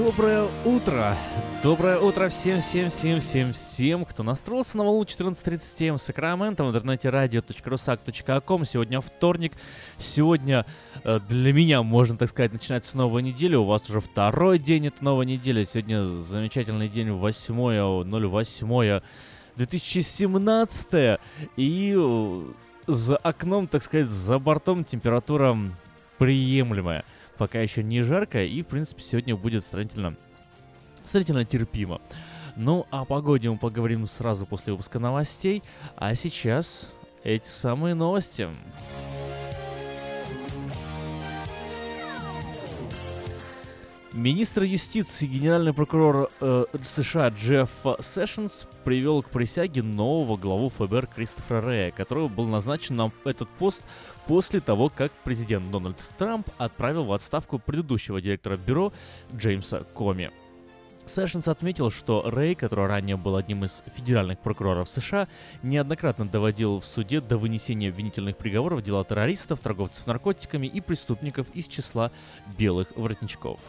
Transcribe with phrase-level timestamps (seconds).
[0.00, 1.14] Доброе утро!
[1.62, 6.68] Доброе утро всем, всем, всем, всем, всем, кто настроился на волну 14.37 в Сакраменто в
[6.68, 8.64] интернете radio.rusak.com.
[8.64, 9.52] Сегодня вторник.
[9.98, 10.64] Сегодня
[11.04, 13.58] э, для меня, можно так сказать, начинается новая неделя.
[13.58, 15.64] У вас уже второй день этой новой недели.
[15.64, 17.54] Сегодня замечательный день, 8
[18.10, 19.00] 08
[19.56, 21.20] 2017
[21.58, 22.42] и э,
[22.86, 25.58] за окном, так сказать, за бортом температура
[26.16, 27.04] приемлемая
[27.40, 30.14] пока еще не жарко, и, в принципе, сегодня будет сравнительно,
[31.06, 32.02] сравнительно терпимо.
[32.54, 35.62] Ну, о погоде мы поговорим сразу после выпуска новостей,
[35.96, 36.92] а сейчас
[37.24, 38.46] эти самые новости.
[44.12, 47.70] Министр юстиции генеральный прокурор э, США Джефф
[48.00, 53.84] Сэшенс привел к присяге нового главу ФБР Кристофера Рэя, который был назначен на этот пост
[54.26, 58.92] после того, как президент Дональд Трамп отправил в отставку предыдущего директора бюро
[59.32, 60.32] Джеймса Коми.
[61.06, 65.28] Сэшенс отметил, что Рэй, который ранее был одним из федеральных прокуроров США,
[65.62, 71.68] неоднократно доводил в суде до вынесения обвинительных приговоров дела террористов, торговцев наркотиками и преступников из
[71.68, 72.10] числа
[72.58, 73.60] белых воротничков.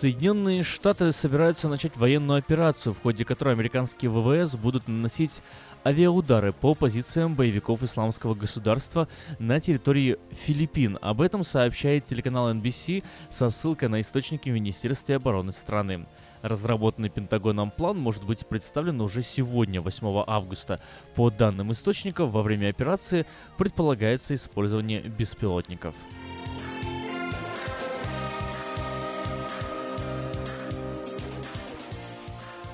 [0.00, 5.42] Соединенные Штаты собираются начать военную операцию, в ходе которой американские ВВС будут наносить
[5.84, 9.08] авиаудары по позициям боевиков исламского государства
[9.38, 10.96] на территории Филиппин.
[11.02, 16.06] Об этом сообщает телеканал NBC со ссылкой на источники министерства обороны страны.
[16.42, 20.80] Разработанный Пентагоном план может быть представлен уже сегодня, 8 августа.
[21.14, 23.26] По данным источников, во время операции
[23.58, 25.94] предполагается использование беспилотников.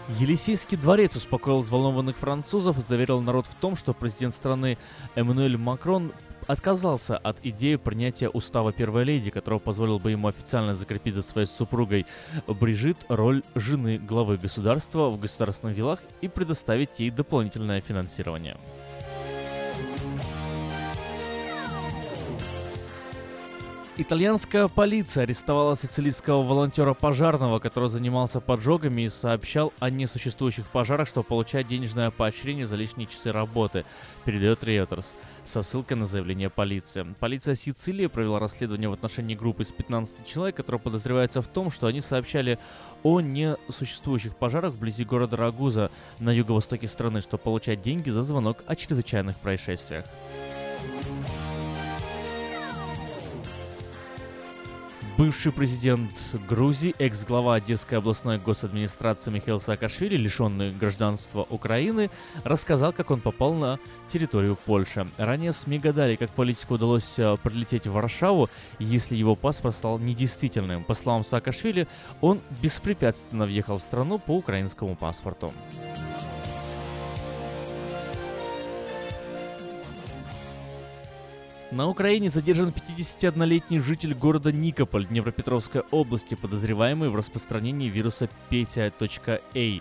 [0.09, 4.79] Елисейский дворец успокоил взволнованных французов и заверил народ в том, что президент страны
[5.17, 6.13] Эммануэль Макрон
[6.47, 11.47] отказался от идеи принятия устава первой леди, которого позволил бы ему официально закрепить за своей
[11.47, 12.07] супругой
[12.47, 18.57] Брижит роль жены главы государства в государственных делах и предоставить ей дополнительное финансирование.
[23.99, 31.23] Итальянская полиция арестовала сицилийского волонтера пожарного, который занимался поджогами и сообщал о несуществующих пожарах, что
[31.23, 33.87] получает денежное поощрение за лишние часы работы,
[34.27, 35.15] передает Reuters,
[35.47, 37.07] со ссылкой на заявление полиции.
[37.21, 41.87] Полиция Сицилии провела расследование в отношении группы из 15 человек, которые подозреваются в том, что
[41.87, 42.59] они сообщали
[43.03, 48.77] о несуществующих пожарах вблизи города Рагуза на юго-востоке страны, чтобы получать деньги за звонок о
[48.77, 50.05] чрезвычайных происшествиях.
[55.19, 56.13] Бывший президент
[56.47, 62.11] Грузии, экс-глава Одесской областной госадминистрации Михаил Саакашвили, лишенный гражданства Украины,
[62.45, 63.79] рассказал, как он попал на
[64.09, 65.07] территорию Польши.
[65.17, 70.85] Ранее СМИ гадали, как политику удалось э, прилететь в Варшаву, если его паспорт стал недействительным.
[70.85, 71.89] По словам Саакашвили,
[72.21, 75.51] он беспрепятственно въехал в страну по украинскому паспорту.
[81.73, 89.81] На Украине задержан 51-летний житель города Никополь Днепропетровской области, подозреваемый в распространении вируса Петя.А.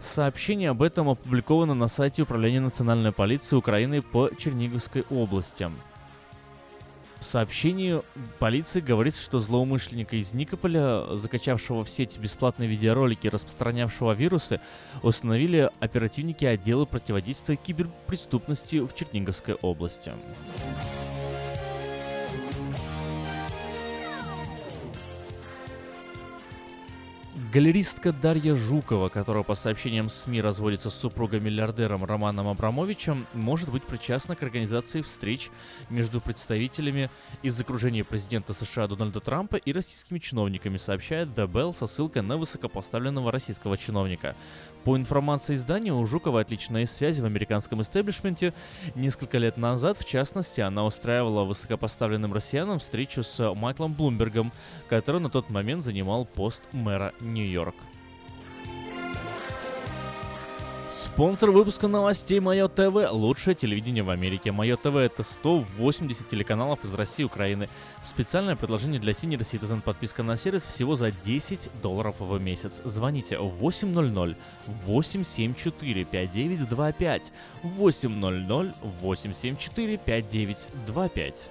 [0.00, 5.68] Сообщение об этом опубликовано на сайте Управления национальной полиции Украины по Черниговской области.
[7.20, 8.00] В сообщении
[8.38, 14.58] полиции говорится, что злоумышленника из Никополя, закачавшего в сеть бесплатные видеоролики распространявшего вирусы,
[15.02, 20.12] установили оперативники отдела противодействия киберпреступности в Черниговской области.
[27.52, 34.36] Галеристка Дарья Жукова, которая по сообщениям СМИ разводится с супругом-миллиардером Романом Абрамовичем, может быть причастна
[34.36, 35.50] к организации встреч
[35.88, 37.10] между представителями
[37.42, 42.36] из окружения президента США Дональда Трампа и российскими чиновниками, сообщает The Bell со ссылкой на
[42.36, 44.36] высокопоставленного российского чиновника.
[44.84, 48.54] По информации издания, у Жуковой отличные связи в американском истеблишменте.
[48.94, 54.52] Несколько лет назад, в частности, она устраивала высокопоставленным россиянам встречу с Майклом Блумбергом,
[54.88, 57.74] который на тот момент занимал пост мэра Нью-Йорк.
[61.20, 63.12] Спонсор выпуска новостей Мое ТВ.
[63.12, 64.52] Лучшее телевидение в Америке.
[64.52, 67.68] Мое ТВ это 180 телеканалов из России и Украины.
[68.02, 69.82] Специальное предложение для Senior Citizen.
[69.82, 72.80] Подписка на сервис всего за 10 долларов в месяц.
[72.86, 74.34] Звоните 800
[74.66, 77.32] 874 5925
[77.64, 81.50] 800 874 5925.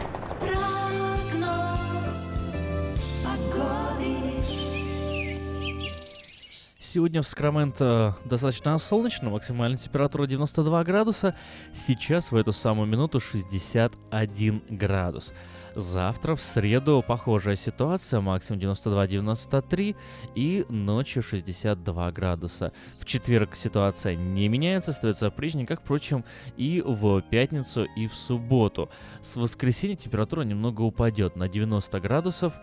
[6.93, 11.35] Сегодня в Сакраменто достаточно солнечно, максимальная температура 92 градуса.
[11.73, 15.31] Сейчас в эту самую минуту 61 градус.
[15.73, 19.95] Завтра, в среду, похожая ситуация, максимум 92-93
[20.35, 22.73] и ночью 62 градуса.
[22.99, 26.25] В четверг ситуация не меняется, остается прежней, как, впрочем,
[26.57, 28.89] и в пятницу, и в субботу.
[29.21, 32.53] С воскресенья температура немного упадет на 90 градусов,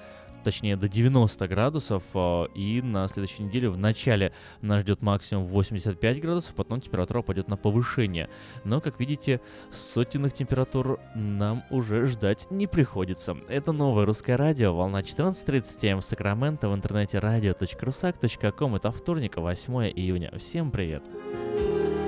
[0.49, 6.23] точнее до 90 градусов, а, и на следующей неделе в начале нас ждет максимум 85
[6.23, 8.31] градусов, потом температура пойдет на повышение.
[8.65, 13.37] Но, как видите, сотенных температур нам уже ждать не приходится.
[13.49, 18.77] Это новое русское радио, волна 14.30 М в Сакраменто, в интернете radio.rusak.com.
[18.77, 20.33] Это вторник, 8 июня.
[20.39, 21.03] Всем привет!
[21.05, 22.08] Привет!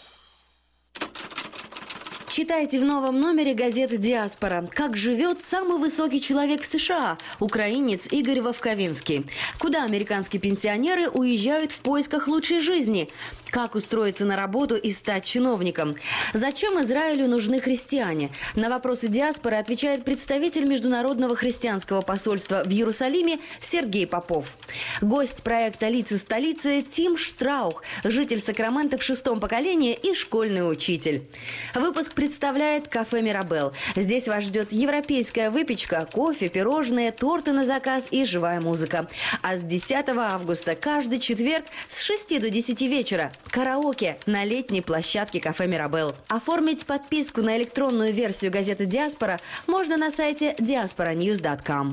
[2.31, 4.65] Читайте в новом номере газеты «Диаспора».
[4.73, 9.25] Как живет самый высокий человек в США– украинец Игорь Вовковинский.
[9.59, 13.09] Куда американские пенсионеры уезжают в поисках лучшей жизни?
[13.51, 15.95] Как устроиться на работу и стать чиновником?
[16.33, 18.29] Зачем Израилю нужны христиане?
[18.55, 24.53] На вопросы диаспоры отвечает представитель Международного христианского посольства в Иерусалиме Сергей Попов.
[25.01, 31.27] Гость проекта «Лица столицы» Тим Штраух, житель Сакрамента в шестом поколении и школьный учитель.
[31.75, 33.73] Выпуск представляет кафе «Мирабел».
[33.97, 39.09] Здесь вас ждет европейская выпечка, кофе, пирожные, торты на заказ и живая музыка.
[39.41, 45.39] А с 10 августа каждый четверг с 6 до 10 вечера караоке на летней площадке
[45.39, 46.13] кафе «Мирабел».
[46.27, 51.91] Оформить подписку на электронную версию газеты «Диаспора» можно на сайте diasporanews.com.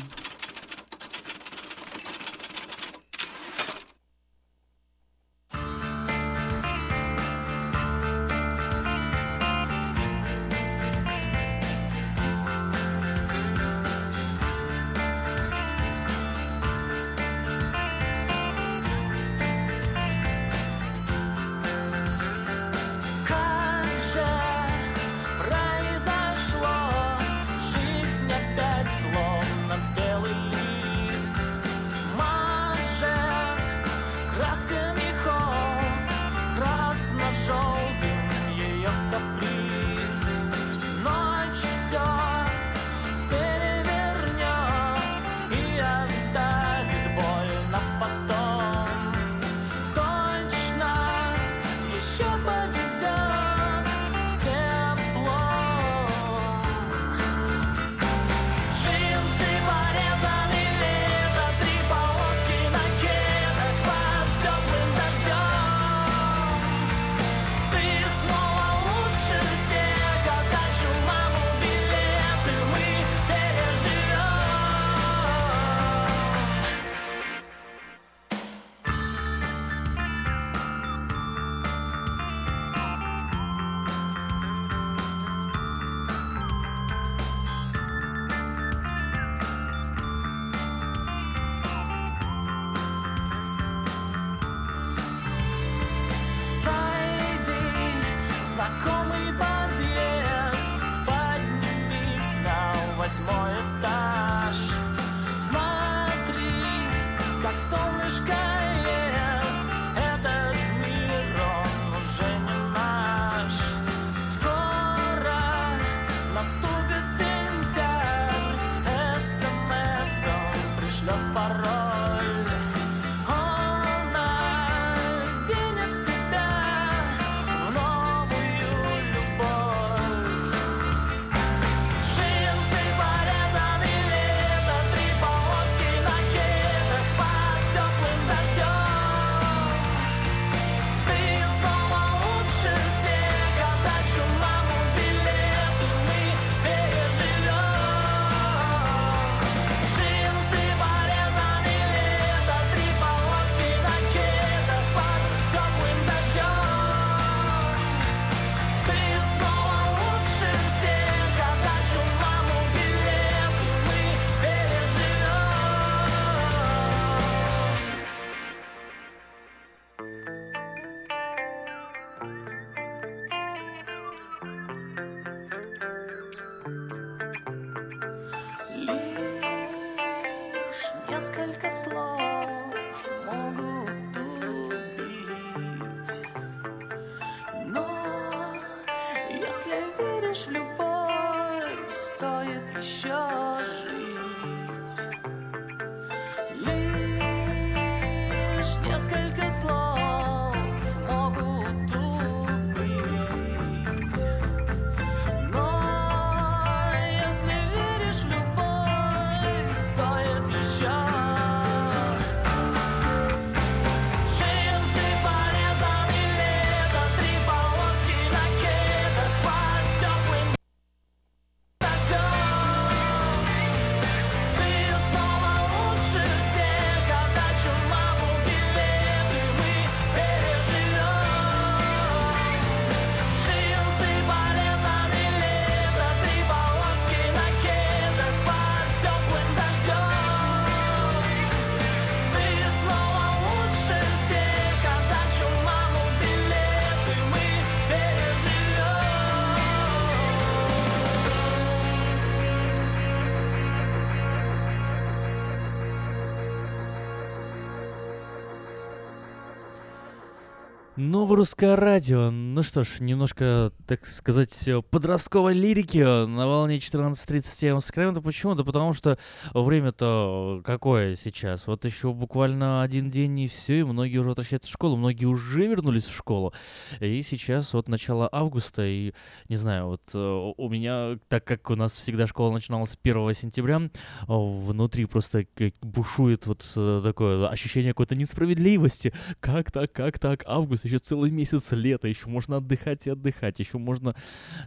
[261.01, 262.33] Новое русское радио.
[262.33, 268.21] Ну что ж, немножко, так сказать, подростковой лирики на волне 14.37 Сакраменто.
[268.21, 268.57] Почему?
[268.57, 269.17] Да потому что
[269.55, 271.69] время-то какое сейчас?
[271.69, 275.69] Вот еще буквально один день и все, и многие уже возвращаются в школу, многие уже
[275.69, 276.53] вернулись в школу.
[276.99, 279.13] И сейчас вот начало августа, и
[279.49, 283.83] не знаю, вот э, у меня, так как у нас всегда школа начиналась 1 сентября,
[284.27, 285.47] внутри просто
[285.81, 289.15] бушует вот э, такое ощущение какой-то несправедливости.
[289.39, 290.43] Как так, как так?
[290.45, 294.15] Август, еще целый месяц лета, еще можно отдыхать и отдыхать, еще можно...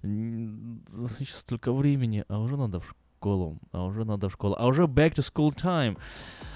[0.04, 4.84] Еще столько времени, а уже надо в школу, а уже надо в школу, а уже
[4.84, 5.98] back to school time.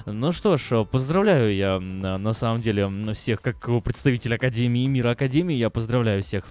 [0.05, 5.69] Ну что ж, поздравляю я на самом деле всех, как представитель Академии, мира Академии, я
[5.69, 6.47] поздравляю всех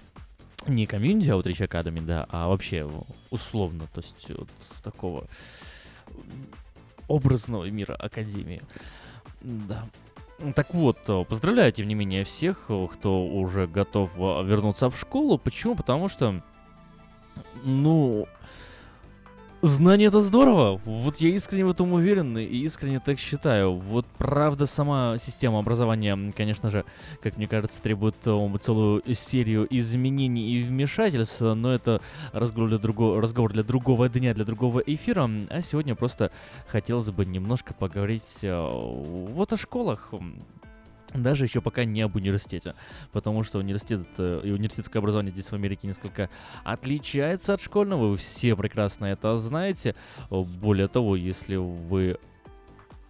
[0.67, 2.89] не комьюнити Outreach Academy, да, а вообще
[3.31, 4.49] условно, то есть вот
[4.83, 5.27] такого
[7.09, 8.63] образного мира Академии.
[9.43, 9.85] Да.
[10.55, 14.99] Так вот, э, поздравляю, тем не менее, всех, э, кто уже готов э, вернуться в
[14.99, 15.39] школу.
[15.39, 15.77] Почему?
[15.77, 16.43] Потому что,
[17.63, 18.27] ну,
[19.67, 20.81] знание это здорово.
[20.85, 23.75] Вот я искренне в этом уверен и искренне так считаю.
[23.75, 26.85] Вот правда сама система образования, конечно же,
[27.23, 32.01] как мне кажется, требует э, целую серию изменений и вмешательств, но это
[32.33, 35.31] разговор для, друго- разговор для другого дня, для другого эфира.
[35.49, 36.31] А сегодня просто
[36.69, 40.13] хотелось бы немножко поговорить э, вот о школах.
[41.15, 42.75] Даже еще пока не об университете,
[43.13, 46.29] потому что университет э, и университетское образование здесь в Америке несколько
[46.65, 49.95] отличается от школьного, вы все прекрасно это знаете.
[50.29, 52.19] Более того, если вы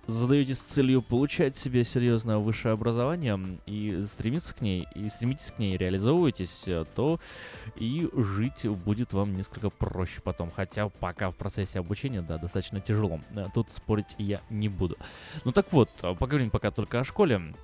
[0.06, 5.78] задаетесь целью получать себе серьезное высшее образование и стремиться к ней, и стремитесь к ней,
[5.78, 7.18] реализовываетесь, э, то
[7.76, 10.50] и жить будет вам несколько проще потом.
[10.50, 13.20] Хотя пока в процессе обучения, да, достаточно тяжело.
[13.34, 14.98] Э, Тут спорить я не буду.
[15.46, 15.88] Ну так вот,
[16.18, 17.54] поговорим пока только о школе.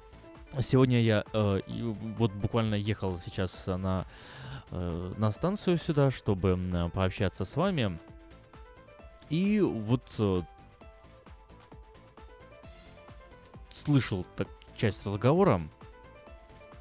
[0.59, 1.61] Сегодня я э,
[2.19, 4.05] вот буквально ехал сейчас э, на,
[4.73, 7.99] э, на станцию сюда, чтобы э, пообщаться с вами.
[9.29, 10.43] И вот э,
[13.71, 15.63] слышал так часть разговора.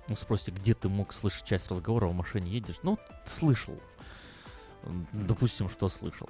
[0.07, 2.79] Ну, спросите, где ты мог слышать часть разговора в машине едешь?
[2.81, 3.77] Ну, слышал.
[5.11, 6.27] Допустим, что слышал.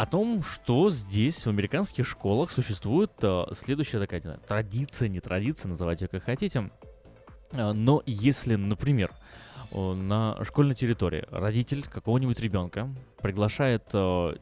[0.00, 5.68] О том, что здесь в американских школах существует э, следующая такая знаю, традиция, не традиция,
[5.68, 6.70] называйте ее как хотите.
[7.52, 9.10] Э, Но если, например,
[9.72, 12.88] э, на школьной территории родитель какого-нибудь ребенка
[13.20, 14.36] приглашает э,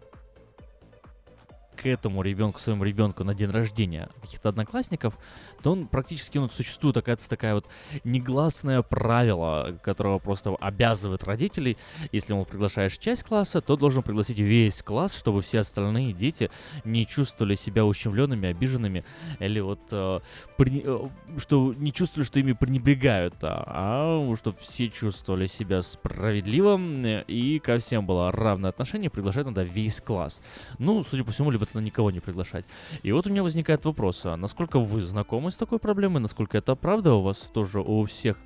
[1.74, 5.18] к этому ребенку, своему ребенку на день рождения каких-то одноклассников,
[5.62, 7.66] то он практически, ну, существует такая, такая вот
[8.04, 11.76] негласное правило, которое просто обязывает родителей,
[12.12, 16.50] если ему приглашаешь часть класса, то должен пригласить весь класс, чтобы все остальные дети
[16.84, 19.04] не чувствовали себя ущемленными, обиженными,
[19.40, 20.20] или вот э,
[20.56, 26.78] при- э, что не чувствовали, что ими пренебрегают, а, а чтобы все чувствовали себя справедливо
[26.78, 30.40] э, и ко всем было равное отношение, приглашать надо весь класс.
[30.78, 32.64] Ну, судя по всему, либо тогда никого не приглашать.
[33.02, 36.74] И вот у меня возникает вопрос, а насколько вы знакомы с такой проблемой, насколько это
[36.74, 38.36] правда у вас тоже у всех?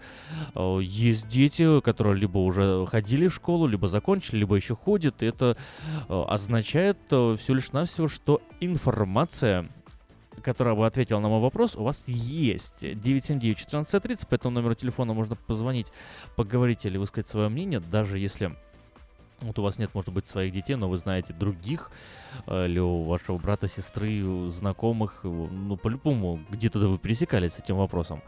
[0.54, 5.26] Э, есть дети, которые либо уже ходили в школу, либо закончили, либо еще ходят, и
[5.26, 5.56] это
[6.08, 9.68] э, означает э, всего лишь навсего, что информация
[10.42, 12.82] которая бы ответила на мой вопрос, у вас есть.
[12.82, 15.92] 979-1430, по этому номеру телефона можно позвонить,
[16.34, 18.56] поговорить или высказать свое мнение, даже если
[19.42, 21.90] вот у вас нет, может быть, своих детей, но вы знаете других,
[22.46, 28.22] э, или у вашего брата, сестры, знакомых, ну, по-любому, где-то вы пересекались с этим вопросом.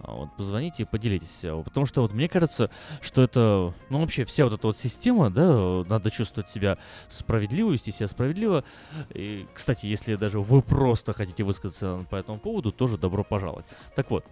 [0.00, 1.40] А Вот, позвоните и поделитесь.
[1.64, 2.70] Потому что вот мне кажется,
[3.00, 7.92] что это, ну, вообще вся вот эта вот система, да, надо чувствовать себя справедливо, вести
[7.92, 8.64] себя справедливо.
[9.10, 13.66] И, кстати, если даже вы просто хотите высказаться по этому поводу, тоже добро пожаловать.
[13.94, 14.24] Так вот,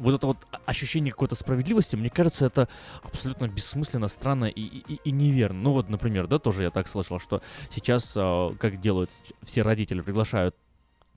[0.00, 2.68] вот это вот ощущение какой-то справедливости, мне кажется, это
[3.02, 5.60] абсолютно бессмысленно, странно и, и, и неверно.
[5.60, 9.10] Ну вот, например, да, тоже я так слышал, что сейчас, а, как делают
[9.42, 10.56] все родители, приглашают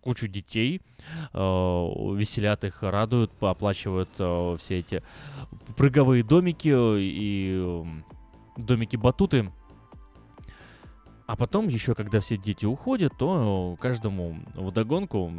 [0.01, 0.81] кучу детей,
[1.31, 5.01] а, веселят их, радуют, оплачивают а, все эти
[5.77, 7.85] прыговые домики и
[8.57, 9.51] домики-батуты.
[11.25, 15.31] А потом еще, когда все дети уходят, то каждому вдогонку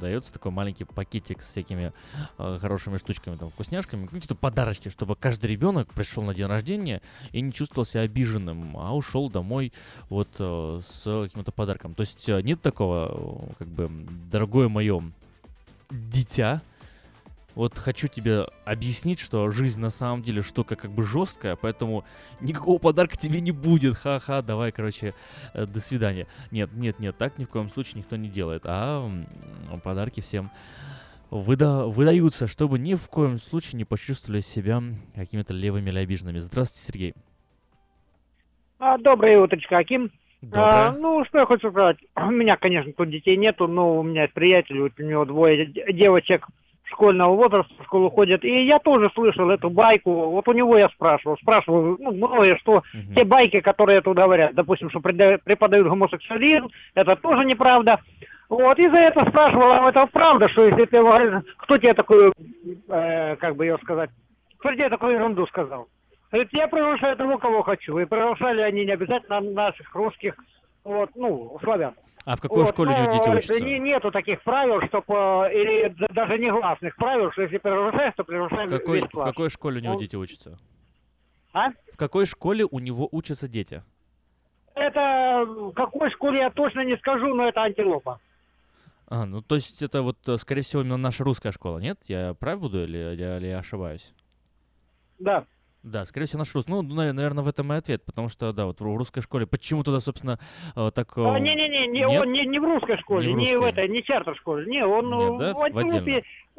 [0.00, 1.92] дается такой маленький пакетик с всякими
[2.38, 7.40] э, хорошими штучками, там, вкусняшками, какие-то подарочки, чтобы каждый ребенок пришел на день рождения и
[7.40, 9.72] не чувствовал себя обиженным, а ушел домой
[10.08, 11.94] вот э, с каким-то подарком.
[11.94, 13.88] То есть э, нет такого, э, как бы,
[14.32, 15.02] дорогое мое
[15.90, 16.62] дитя,
[17.58, 22.04] вот хочу тебе объяснить, что жизнь на самом деле штука как бы жесткая, поэтому
[22.40, 23.96] никакого подарка тебе не будет.
[23.96, 25.12] Ха-ха, давай, короче,
[25.54, 26.28] э, до свидания.
[26.52, 28.62] Нет, нет, нет, так ни в коем случае никто не делает.
[28.64, 29.10] А
[29.82, 30.52] подарки всем
[31.32, 34.80] выда- выдаются, чтобы ни в коем случае не почувствовали себя
[35.16, 36.38] какими-то левыми или обиженными.
[36.38, 37.14] Здравствуйте, Сергей.
[38.78, 40.12] А, доброе утречко, Аким.
[40.42, 40.64] Доброе.
[40.64, 41.96] А, ну, что я хочу сказать.
[42.14, 45.66] У меня, конечно, тут детей нету, но у меня есть приятель, вот у него двое
[45.66, 46.46] девочек
[46.90, 48.44] школьного возраста в школу ходят.
[48.44, 50.30] И я тоже слышал эту байку.
[50.30, 51.36] Вот у него я спрашивал.
[51.38, 52.82] Спрашивал, ну, многое, что
[53.16, 58.00] те байки, которые тут говорят, допустим, что преподают гомосексуализм, это тоже неправда.
[58.48, 61.02] Вот, и за это спрашивал, а это правда, что если ты
[61.58, 62.32] кто тебе такую,
[62.88, 64.08] э, как бы ее сказать,
[64.56, 65.88] кто тебе такую ерунду сказал?
[66.30, 67.98] Говорит, я приглашаю того, кого хочу.
[67.98, 70.34] И приглашали они не обязательно наших русских,
[70.88, 71.94] вот, ну, славян.
[72.24, 73.64] А в какой Вот, школе у него но, дети учатся?
[73.64, 75.14] не- нету таких правил, чтобы,
[75.52, 79.28] или д- даже негласных правил, что если приглашаешь, то В какой, весь в класс.
[79.30, 80.58] какой школе у него Он- дети учатся?
[81.52, 81.70] А?
[81.92, 83.82] В какой школе у него учатся дети?
[84.74, 88.20] Это в какой школе я точно не скажу, но это антилопа.
[89.08, 91.98] А, ну то есть это вот, э, скорее всего, именно наша русская школа, нет?
[92.04, 94.12] Я прав буду или, или, или я ошибаюсь?
[95.18, 95.44] Да.
[95.82, 96.72] Да, скорее всего, наш русский.
[96.72, 99.46] Ну, наверное, в этом и ответ, потому что, да, вот в русской школе.
[99.46, 100.38] Почему туда, собственно,
[100.74, 101.16] э, так...
[101.16, 102.20] э, А, Не-не-не, не, нет?
[102.20, 103.70] он не, не в русской школе, Не не, в в, русской.
[103.70, 104.66] этой, не чартер-школе.
[104.66, 106.08] Не, он Нет, ну, да, в в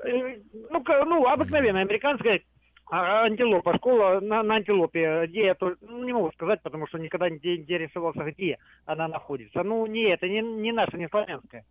[0.05, 2.41] э, ну, ну, обыкновенная американская
[2.89, 7.29] а, антилопа, школа на, на антилопе, где я ну, не могу сказать, потому что никогда
[7.29, 9.63] не интересовался, где она находится.
[9.63, 11.65] Ну, не это, не, не наша, не славянская.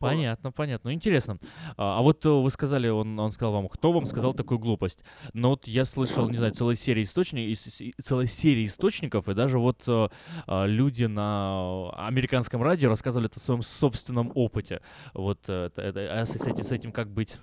[0.00, 0.90] Понятно, понятно.
[0.90, 1.38] Ну, интересно.
[1.76, 5.04] А, а вот э, вы сказали, он, он сказал вам, кто вам сказал такую глупость?
[5.32, 7.58] Но вот я слышал, не знаю, целой серии источников,
[8.02, 10.08] целой серии источников, и даже вот э,
[10.46, 14.80] а, люди на американском радио рассказывали это о своем собственном опыте.
[15.12, 17.38] Вот э, это, это- а с этим, с этим как быть?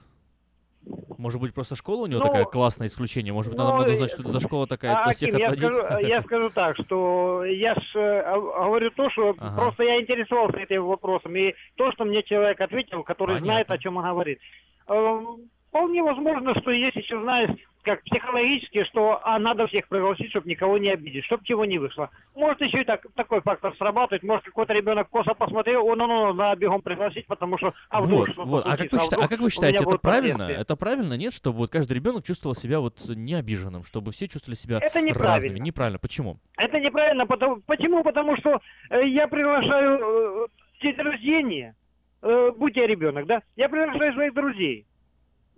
[1.17, 3.31] Может быть, просто школа у него Ну, такая классное исключение?
[3.31, 5.29] Может быть, надо, ну, надо э, узнать, что это за школа такая, А, от всех
[5.33, 5.71] я отводить?
[5.73, 9.55] скажу, я скажу так, что я ж э, г- говорю то, что Ага.
[9.55, 13.97] просто я интересовался этим вопросом, и то, что мне человек ответил, который знает, о чем
[13.97, 14.39] он говорит.
[15.71, 17.49] Вполне возможно, что есть еще, знаешь,
[17.83, 22.09] как психологически, что а, надо всех пригласить, чтобы никого не обидеть, чтобы чего не вышло.
[22.35, 26.33] Может еще и так, такой фактор срабатывает, может какой-то ребенок косо посмотрел, о, ну, ну,
[26.33, 28.65] надо бегом пригласить, потому что, а вдруг Вот, что-то вот.
[28.65, 30.43] А как, вы счита- а как вы считаете, это правильно?
[30.43, 34.57] Это правильно, нет, чтобы вот каждый ребенок чувствовал себя вот не обиженным, чтобы все чувствовали
[34.57, 35.09] себя Это равными?
[35.09, 35.57] неправильно.
[35.57, 35.99] Неправильно.
[35.99, 36.37] Почему?
[36.57, 38.03] Это неправильно, потому, почему?
[38.03, 40.47] Потому что э, я приглашаю э,
[40.83, 41.75] день рождения,
[42.21, 44.85] э, будь я ребенок, да, я приглашаю своих друзей.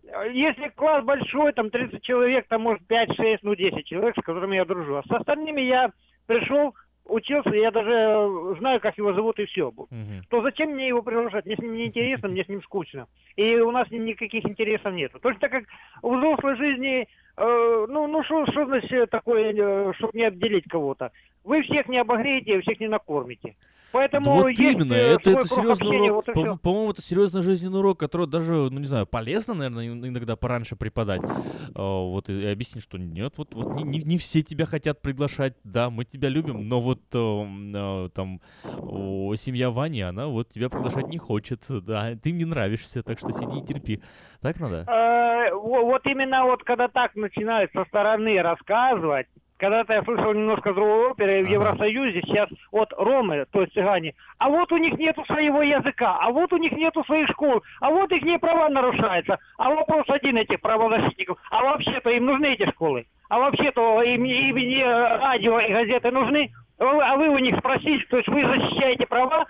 [0.07, 4.23] Э, Если класс большой, там 30 человек, там может 5, 6, ну 10 человек, с
[4.23, 4.95] которыми я дружу.
[4.95, 5.91] А с остальными я
[6.27, 9.71] пришел, учился, я даже э, знаю, как его зовут и все.
[10.29, 11.45] То зачем мне его приглашать?
[11.45, 13.07] Мне с ним не интересно, мне с ним скучно.
[13.35, 15.11] И у нас с ним никаких интересов нет.
[15.21, 15.63] Точно так как
[16.01, 21.11] в взрослой жизни, э, ну, ну что что значит такое, чтобы не обделить кого-то?
[21.43, 23.55] Вы всех не обогреете, всех не накормите.
[23.91, 26.25] Поэтому вот есть именно, э, это, это серьезный общения, урок.
[26.25, 26.57] вот и По-.
[26.57, 30.75] По-моему, это серьезный жизненный урок, который даже, ну не знаю, полезно, наверное, ин- иногда пораньше
[30.75, 31.21] преподать.
[31.75, 35.53] А, Вот и объяснить, что нет, вот, вот не, не- не все тебя хотят приглашать.
[35.63, 38.41] Да, мы тебя любим, но вот эм, а, там
[38.81, 41.61] о, семья Вани, она вот тебя приглашать не хочет.
[41.69, 44.01] Да, ты им не нравишься, так что сиди и терпи.
[44.41, 44.85] Так надо?
[44.89, 49.27] Э, во- вот именно вот когда так начинают со стороны рассказывать,
[49.63, 54.49] когда-то я слышал немножко другой оперы в Евросоюзе, сейчас от Ромы, то есть цыгане, а
[54.49, 58.11] вот у них нету своего языка, а вот у них нету своих школ, а вот
[58.11, 59.39] их не права нарушаются.
[59.57, 63.05] А вопрос один этих правозащитников, а вообще-то им нужны эти школы?
[63.29, 66.51] А вообще-то им, им не радио и газеты нужны?
[66.77, 69.45] А вы- А вы у них спросите, то есть вы защищаете права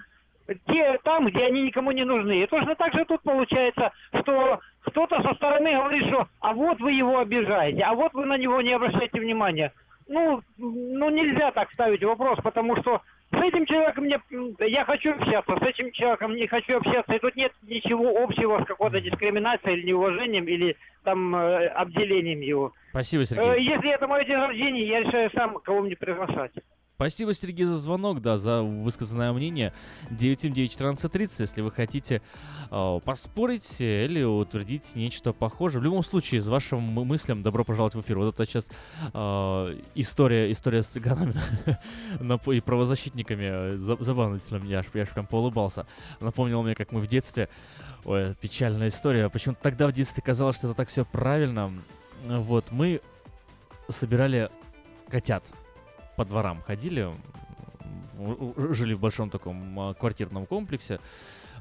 [0.67, 2.33] те, там, где они никому не нужны.
[2.33, 6.91] И точно так же тут получается, что кто-то со стороны говорит, что а вот вы
[6.91, 9.71] его обижаете, а вот вы на него не обращаете внимания.
[10.07, 14.19] Ну, ну нельзя так ставить вопрос, потому что с этим человеком мне,
[14.67, 18.67] я хочу общаться, с этим человеком не хочу общаться, и тут нет ничего общего с
[18.67, 22.73] какой-то дискриминацией или неуважением, или там э, обделением его.
[22.91, 23.63] Спасибо, Э, Сергей.
[23.63, 26.51] если это мой день рождения, я решаю сам, кого мне приглашать.
[26.95, 29.73] Спасибо, Сергей, за звонок, да, за высказанное мнение.
[30.11, 32.21] 979-1430, если вы хотите
[32.69, 35.81] э, поспорить или утвердить нечто похожее.
[35.81, 38.19] В любом случае, с вашим мы- мыслям добро пожаловать в эфир.
[38.19, 38.67] Вот это сейчас
[39.11, 41.33] э, история, история с цыганами
[42.55, 43.73] и правозащитниками.
[43.73, 45.87] э, за- Забавно, действительно, я аж, я аж прям поулыбался.
[46.19, 47.49] Напомнил мне, как мы в детстве...
[48.05, 49.29] Ой, печальная история.
[49.29, 51.71] Почему-то тогда в детстве казалось, что это так все правильно.
[52.25, 53.01] Вот, мы
[53.89, 54.49] собирали
[55.09, 55.43] котят
[56.15, 57.11] по дворам ходили,
[58.71, 60.99] жили в большом таком квартирном комплексе,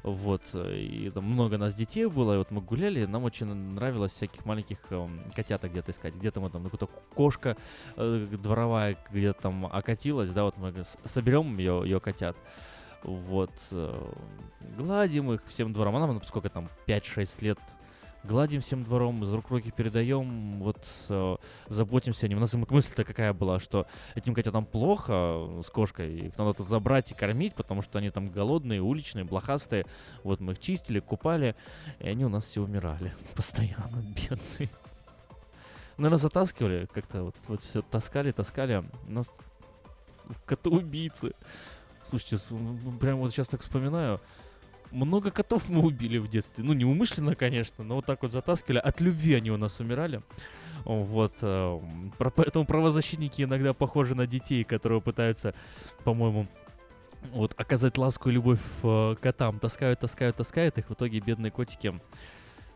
[0.03, 4.45] вот, и там много нас детей было, и вот мы гуляли, нам очень нравилось всяких
[4.45, 7.55] маленьких эм, котяток где-то искать, где-то мы там, ну, какая-то кошка
[7.95, 10.73] э, дворовая где-то там окатилась, да, вот мы
[11.05, 12.35] соберем ее, ее котят,
[13.03, 14.11] вот, э,
[14.77, 17.59] гладим их всем двором, а нам, ну, сколько там, 5-6 лет,
[18.23, 21.35] гладим всем двором, из рук в руки передаем, вот э,
[21.67, 22.37] заботимся о ним.
[22.37, 27.11] У нас мысль-то какая была, что этим котятам плохо э, с кошкой, их надо забрать
[27.11, 29.85] и кормить, потому что они там голодные, уличные, блохастые.
[30.23, 31.55] Вот мы их чистили, купали,
[31.99, 34.69] и они у нас все умирали постоянно, бедные.
[35.97, 38.83] Наверное, затаскивали как-то, вот, вот все таскали, таскали.
[39.07, 39.31] У нас
[40.45, 41.33] коты-убийцы.
[42.09, 44.19] Слушайте, с- ну, прям вот сейчас так вспоминаю,
[44.93, 46.63] много котов мы убили в детстве.
[46.63, 48.77] Ну, не умышленно, конечно, но вот так вот затаскивали.
[48.77, 50.21] От любви они у нас умирали.
[50.85, 51.33] Вот.
[51.41, 51.79] э,
[52.17, 55.53] Поэтому правозащитники иногда похожи на детей, которые пытаются,
[56.03, 56.47] по-моему,
[57.31, 59.59] вот оказать ласку и любовь э, котам.
[59.59, 60.89] Таскают, таскают, таскают их.
[60.89, 61.93] В итоге бедные котики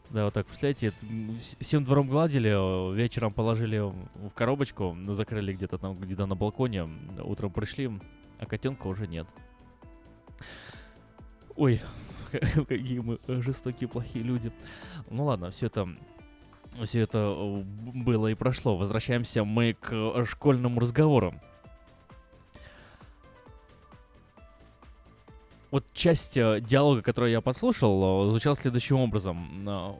[0.09, 0.93] да, вот так, представляете,
[1.59, 6.87] всем двором гладили, э, вечером положили в коробочку, ну, закрыли где-то там, где-то на балконе,
[7.19, 7.91] утром пришли,
[8.39, 9.27] а котенка уже нет.
[11.57, 11.81] Ой,
[12.67, 14.51] какие мы жестокие, плохие люди.
[15.09, 15.87] Ну ладно, все это
[16.83, 18.77] все это э, было и прошло.
[18.77, 21.33] Возвращаемся мы к э, школьному разговору.
[25.71, 29.97] Вот часть э, диалога, который я подслушал, звучала следующим образом.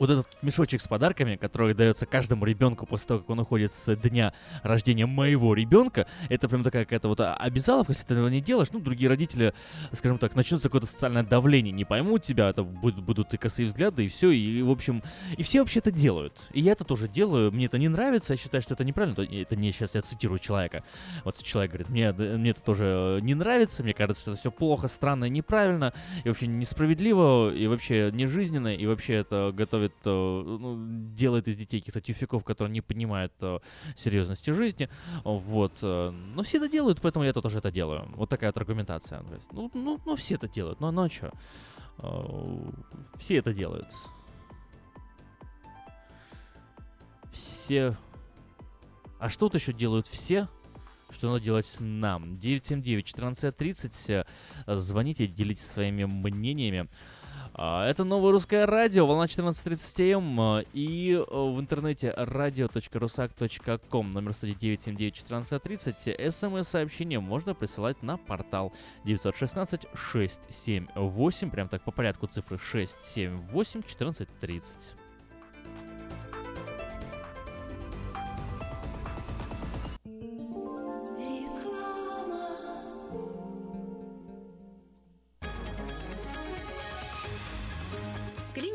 [0.00, 3.94] Вот этот мешочек с подарками, который дается каждому ребенку после того, как он уходит с
[3.96, 4.32] дня
[4.62, 8.68] рождения моего ребенка, это прям такая какая-то вот а, обязаловка, если ты этого не делаешь,
[8.72, 9.52] ну, другие родители,
[9.92, 14.06] скажем так, начнется какое-то социальное давление, не поймут тебя, это будут, будут и косые взгляды,
[14.06, 15.02] и все, и, в общем,
[15.36, 16.48] и все вообще это делают.
[16.54, 19.22] И я это тоже делаю, мне это не нравится, я считаю, что это неправильно, то-
[19.22, 20.82] это не сейчас я цитирую человека.
[21.26, 24.88] Вот человек говорит, мне, мне это тоже не нравится, мне кажется, что это все плохо,
[24.88, 25.92] странно, неправильно,
[26.24, 30.78] и вообще несправедливо, и вообще нежизненно, и вообще это готовит, э, ну,
[31.14, 33.58] делает из детей каких-то тюфяков, которые не понимают э,
[33.96, 34.88] серьезности жизни,
[35.24, 35.72] вот.
[35.82, 38.08] э, Но все это делают, поэтому я тоже это делаю.
[38.14, 39.22] Вот такая вот аргументация.
[39.52, 41.32] Ну, ну, ну, все это делают, ну, ну а что?
[43.18, 43.88] Все это делают.
[47.70, 47.96] все...
[49.18, 50.48] А что тут еще делают все?
[51.10, 52.34] Что надо делать нам?
[52.34, 54.26] 979-1430.
[54.66, 56.88] Звоните, делитесь своими мнениями.
[57.54, 64.32] А, Это новое русское радио, волна 14.30 м а, и э, в интернете radio.rusak.com, номер
[64.32, 64.86] 109
[66.30, 68.72] СМС-сообщение можно присылать на портал
[69.04, 73.82] 916-678, прям так по порядку цифры 678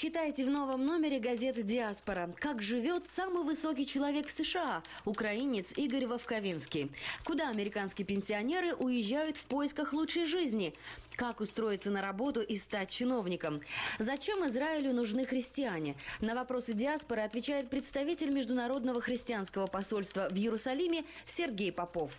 [0.00, 2.34] Читайте в новом номере газеты «Диаспора».
[2.38, 6.90] Как живет самый высокий человек в США– украинец Игорь Вовковинский.
[7.22, 10.72] Куда американские пенсионеры уезжают в поисках лучшей жизни?
[11.16, 13.60] Как устроиться на работу и стать чиновником?
[13.98, 15.96] Зачем Израилю нужны христиане?
[16.22, 22.16] На вопросы диаспоры отвечает представитель Международного христианского посольства в Иерусалиме Сергей Попов.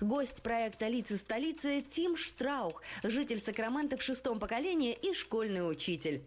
[0.00, 6.22] Гость проекта «Лица столицы» Тим Штраух, житель Сакрамента в шестом поколении и школьный учитель.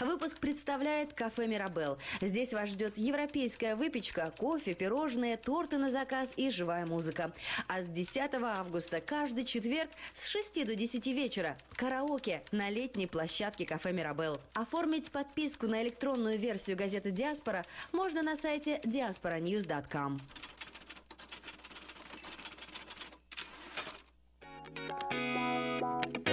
[0.00, 1.96] Выпуск представляет кафе «Мирабел».
[2.20, 7.30] Здесь вас ждет европейская выпечка, кофе, пирожные, торты на заказ и живая музыка.
[7.68, 13.64] А с 10 августа каждый четверг с 6 до 10 вечера караоке на летней площадке
[13.64, 14.38] кафе «Мирабел».
[14.54, 20.18] Оформить подписку на электронную версию газеты «Диаспора» можно на сайте diasporanews.com.
[26.26, 26.29] С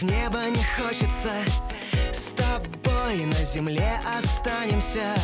[0.00, 1.32] в небо не хочется.
[2.10, 5.14] С тобой на земле останемся.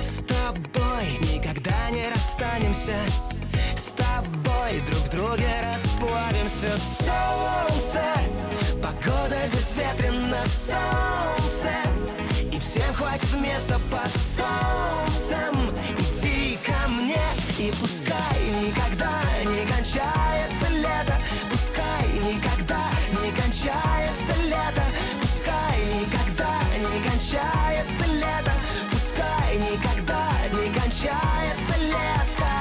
[0.00, 2.96] С тобой никогда не расстанемся.
[3.74, 6.70] С тобой друг в друге расплавимся.
[6.78, 8.02] Солнце,
[8.80, 11.72] Погода безветренна, солнце
[12.52, 15.70] И всем хватит места под солнцем.
[15.98, 17.18] Иди ко мне
[17.58, 21.20] и пускай никогда не кончается лето.
[21.50, 22.91] Пускай никогда
[23.52, 24.82] кончается лето.
[25.20, 28.52] Пускай никогда не кончается лето.
[28.90, 32.52] Пускай никогда не кончается лето.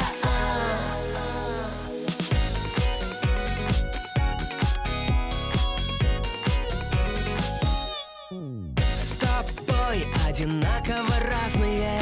[8.78, 12.02] С тобой одинаково разные.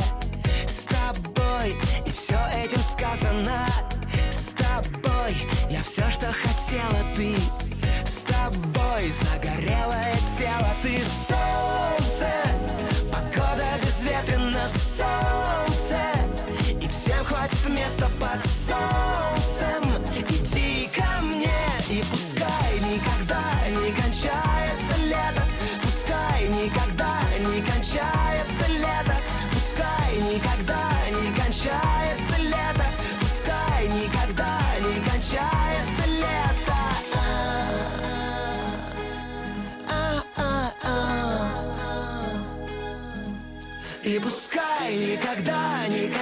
[0.67, 1.77] С тобой
[2.07, 3.67] и все этим сказано.
[4.31, 5.35] С тобой
[5.69, 7.35] я все, что хотела ты
[8.49, 10.73] тобой загорелое тело.
[10.81, 12.31] Ты солнце,
[13.11, 15.99] погода безветренна Солнце,
[16.81, 19.28] и всем хватит места под солнцем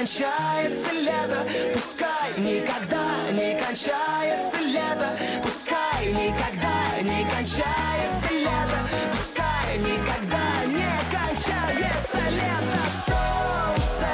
[0.08, 1.46] кончается лето.
[1.74, 5.10] Пускай никогда не кончается лето.
[5.44, 8.80] Пускай никогда не кончается лето.
[9.12, 12.80] Пускай никогда не кончается лето.
[13.06, 14.08] Солнце,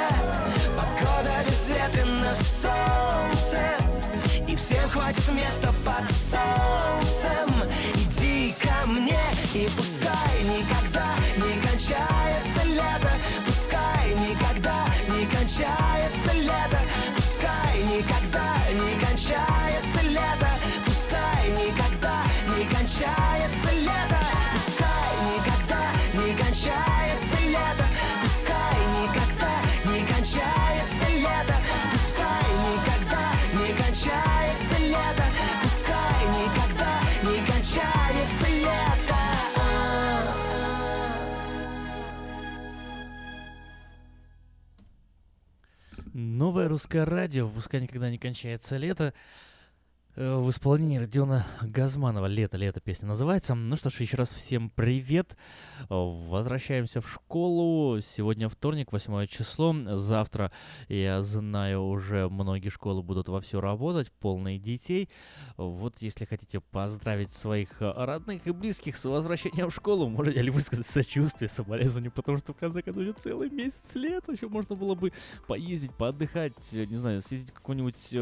[0.76, 3.60] погода безветренна Солнце,
[4.48, 5.72] и всем хватит места
[15.58, 16.23] не кончается
[46.74, 49.14] русское радио, пускай никогда не кончается лето.
[50.16, 53.56] Э, В исполнении Родиона Газманова «Лето, лето» песня называется.
[53.56, 55.36] Ну что ж, еще раз всем привет.
[55.80, 58.00] Э, Возвращаемся в школу.
[58.00, 59.74] Сегодня вторник, 8 число.
[59.84, 60.52] Завтра,
[60.88, 65.08] я знаю, уже многие школы будут вовсю работать, полные детей.
[65.56, 70.50] Вот если хотите поздравить своих э, родных и близких с возвращением в школу, можете ли
[70.50, 74.94] высказать сочувствие, соболезнования, потому что в конце концов уже целый месяц лета, еще можно было
[74.94, 75.12] бы
[75.48, 78.14] поездить, поотдыхать, не знаю, съездить какое-нибудь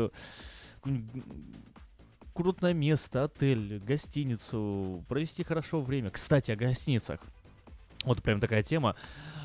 [2.32, 6.10] крутое место, отель, гостиницу, провести хорошо время.
[6.10, 7.20] Кстати, о гостиницах.
[8.04, 8.96] Вот прям такая тема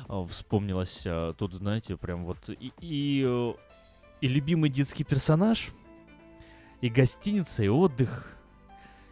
[0.08, 3.54] э, вспомнилась э, тут, знаете, прям вот и, и, э,
[4.20, 5.68] и любимый детский персонаж,
[6.80, 8.36] и гостиница, и отдых,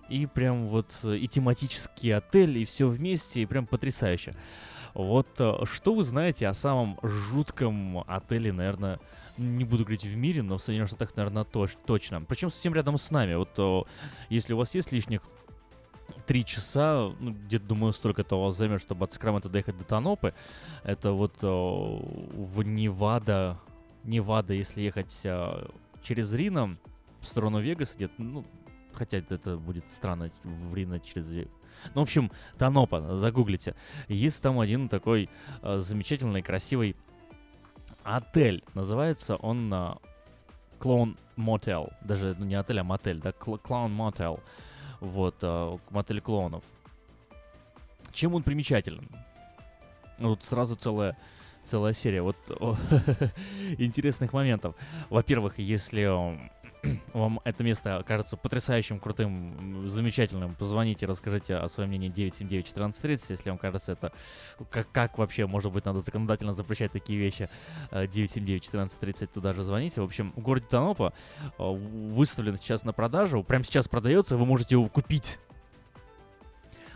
[0.09, 4.35] и прям вот э, и тематический отель, и все вместе, и прям потрясающе.
[4.95, 8.99] Вот э, что вы знаете о самом жутком отеле, наверное,
[9.39, 12.23] не буду говорить в мире, но в Соединенных Штатах, наверное, точ- точно.
[12.23, 13.35] Причем совсем рядом с нами.
[13.35, 13.83] Вот э,
[14.31, 15.23] если у вас есть лишних
[16.27, 19.85] три часа, ну, где-то, думаю, столько это у вас займет, чтобы от Сакрамента доехать до
[19.85, 20.35] Танопы.
[20.83, 23.59] Это вот э, в Невада,
[24.05, 25.69] Невада, если ехать э,
[26.03, 26.77] через Рино
[27.21, 28.45] в сторону Вегаса, где-то, ну,
[28.93, 31.29] хотя это будет странно в Рино через.
[31.95, 33.75] Ну, в общем, Танопа, загуглите.
[34.09, 35.29] Есть там один такой
[35.63, 36.97] э, замечательный, красивый
[38.07, 38.65] отель.
[38.75, 39.95] Называется он э,
[40.79, 41.93] Clone Motel.
[42.03, 43.31] Даже ну, не отель, а мотель, да?
[43.31, 44.41] Clown Motel.
[45.01, 46.63] Вот, э, мотель клоунов.
[48.13, 49.09] Чем он примечателен?
[50.19, 51.19] Тут сразу целая,
[51.67, 52.37] целая серия вот
[53.79, 54.75] интересных моментов.
[55.11, 56.09] Во-первых, если
[57.13, 63.59] вам это место кажется потрясающим, крутым, замечательным, позвоните, расскажите о своем мнении 979-1430, если вам
[63.59, 64.13] кажется это...
[64.71, 67.49] Как, как вообще, может быть, надо законодательно запрещать такие вещи?
[67.91, 70.01] Э, 979-1430, туда же звоните.
[70.01, 71.13] В общем, в городе Танопа
[71.43, 75.39] э, выставлен сейчас на продажу, прямо сейчас продается, вы можете его купить.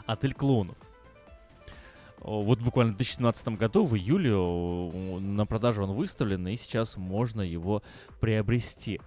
[0.06, 0.76] Отель клоунов.
[2.20, 4.34] Вот буквально в 2017 году, в июле,
[5.20, 7.82] на продажу он выставлен, и сейчас можно его
[8.20, 9.00] приобрести.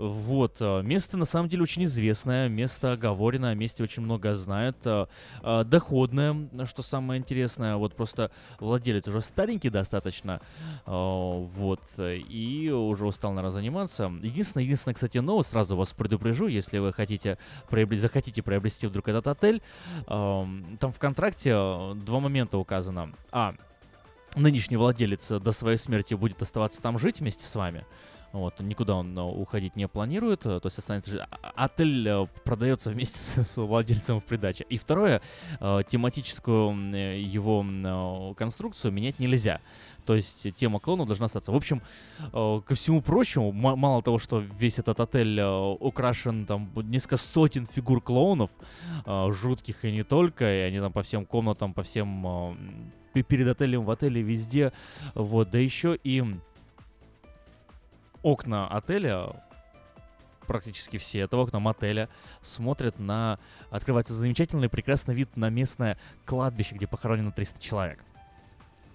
[0.00, 4.78] Вот, э, место на самом деле очень известное, место оговорено, о месте очень много знают,
[4.86, 5.06] э,
[5.42, 10.40] э, доходное, что самое интересное, вот просто владелец уже старенький достаточно,
[10.86, 14.10] вот, и уже устал, наверное, заниматься.
[14.22, 17.36] Единственное, единственное, кстати, новость, сразу вас предупрежу, если вы хотите,
[17.68, 19.60] приобрести, захотите приобрести вдруг этот отель,
[20.06, 23.12] там в контракте два момента указано.
[23.32, 23.54] А,
[24.36, 27.84] нынешний владелец до своей смерти будет оставаться там жить вместе с вами.
[28.32, 31.20] Вот, никуда он э, уходить не планирует, э, то есть останется жить.
[31.20, 34.64] А- Отель э, продается вместе с, с владельцем в придаче.
[34.68, 35.20] И второе,
[35.58, 36.72] тематическую
[37.20, 39.60] его конструкцию менять нельзя.
[40.10, 41.52] То есть тема клонов должна остаться.
[41.52, 41.82] В общем,
[42.32, 45.48] э, ко всему прочему, мало того, что весь этот отель э,
[45.78, 48.50] украшен там несколько сотен фигур клоунов,
[49.06, 53.46] э, жутких и не только, и они там по всем комнатам, по всем пе- перед
[53.46, 54.72] отелем, в отеле, везде.
[55.14, 56.24] Вот, да еще и
[58.24, 59.40] окна отеля,
[60.48, 62.08] практически все, это окна мотеля,
[62.42, 63.38] смотрят на...
[63.70, 68.04] Открывается замечательный прекрасный вид на местное кладбище, где похоронено 300 человек.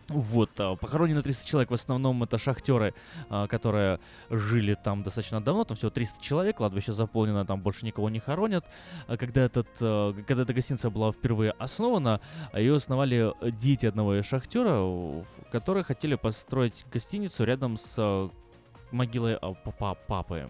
[0.08, 2.94] Вот, а, похоронено 300 человек, в основном это шахтеры,
[3.30, 4.00] а, которые
[4.30, 8.66] жили там достаточно давно, там всего 300 человек, кладбище заполнено, там больше никого не хоронят.
[9.08, 12.22] А Когда, этот, когда эта гостиница была впервые основана,
[12.54, 18.30] ее основали дети одного из шахтера, которые хотели построить гостиницу рядом с
[18.92, 19.40] могилой
[20.08, 20.50] папы.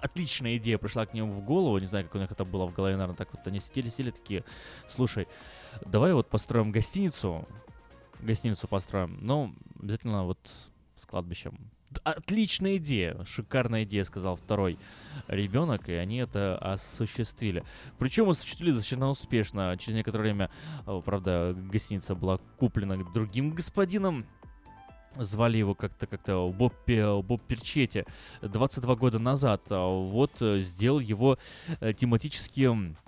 [0.00, 2.72] Отличная идея пришла к ним в голову, не знаю, как у них это было в
[2.72, 4.44] голове, наверное, так вот они сидели, сидели такие,
[4.88, 5.26] слушай,
[5.84, 7.46] давай вот построим гостиницу,
[8.22, 10.38] гостиницу построим, но обязательно вот
[10.96, 11.58] с кладбищем.
[12.04, 14.78] Отличная идея, шикарная идея, сказал второй
[15.28, 17.64] ребенок, и они это осуществили.
[17.98, 19.76] Причем осуществили достаточно успешно.
[19.78, 20.50] Через некоторое время,
[20.86, 24.26] э, правда, гостиница была куплена другим господином,
[25.16, 28.04] Звали его как-то как-то Боб, Боб Перчетти
[28.40, 29.62] 22 года назад.
[29.70, 31.38] а, Вот э, сделал его
[31.80, 33.01] э, тематическим э,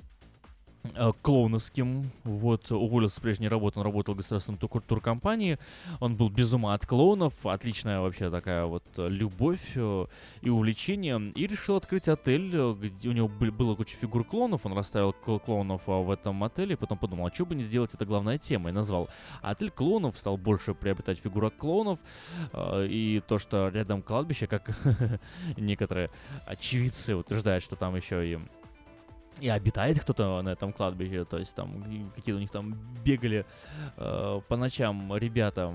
[1.22, 5.59] клоуновским, вот, уволился с прежней работы, он работал в государственной тур- туркомпании,
[6.01, 10.07] он был без ума от клоунов, отличная вообще такая вот э, любовь э,
[10.43, 14.66] и увлечение, и решил открыть отель, э, где у него были- было куча фигур клоунов,
[14.66, 17.95] он расставил кл- клоунов а, в этом отеле, потом подумал, а что бы не сделать
[17.95, 19.09] это главная тема, и назвал.
[19.41, 21.99] Отель клоунов, стал больше приобретать фигурок клоунов,
[22.53, 24.76] э, и то, что рядом кладбище, как
[25.57, 26.11] некоторые
[26.47, 28.39] очевидцы утверждают, что там еще и
[29.41, 31.82] и обитает кто-то на этом кладбище, то есть там
[32.14, 32.74] какие-то у них там
[33.05, 33.45] бегали
[33.97, 35.74] э, по ночам ребята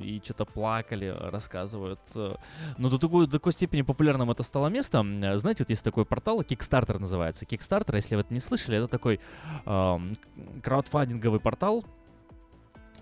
[0.00, 2.00] и что-то плакали, рассказывают.
[2.14, 2.34] э.
[2.78, 5.04] Но до такой, до такой степени популярным это стало место.
[5.22, 7.44] Э, Знаете, вот есть такой портал, Kickstarter называется.
[7.44, 9.20] Kickstarter, если вы это не слышали, это такой
[9.64, 10.16] эм,
[10.62, 11.84] краудфандинговый портал,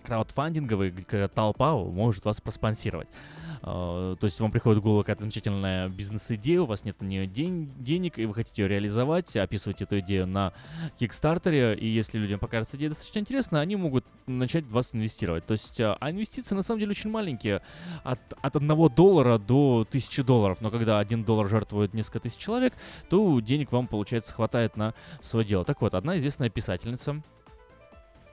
[0.05, 0.93] краудфандинговый,
[1.35, 3.09] толпа может вас проспонсировать.
[3.63, 7.27] А, То есть вам приходит в голову какая-то замечательная бизнес-идея, у вас нет на нее
[7.27, 10.53] день, денег, и вы хотите ее реализовать, описываете эту идею на
[10.99, 15.47] Кикстартере, и если людям покажется идея достаточно интересна, они могут начать в вас инвестировать.
[15.47, 17.63] То есть а а инвестиции на самом деле очень маленькие,
[18.03, 22.75] от, от 1 доллара до 1000 долларов, но когда 1 доллар жертвует несколько тысяч человек,
[23.11, 25.65] то денег вам, получается, хватает на свое дело.
[25.65, 27.23] Так вот, одна известная писательница,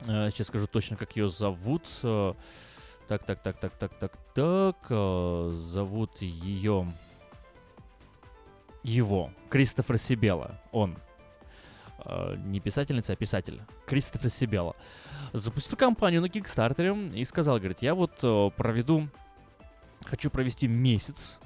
[0.05, 2.33] э, сейчас скажу точно, как ее зовут, э,
[3.07, 4.77] так, так, так, так, так, так, так.
[4.89, 6.91] э, Зовут ее...
[8.83, 9.31] Его.
[9.49, 10.61] Кристофер Сибела.
[10.71, 10.97] Он.
[12.05, 13.61] Э, Не писательница, а писатель.
[13.85, 14.75] Кристофер Сибела.
[15.33, 19.07] Запустил компанию на Кикстартере и сказал, говорит, я вот э, проведу...
[20.03, 21.39] Хочу провести месяц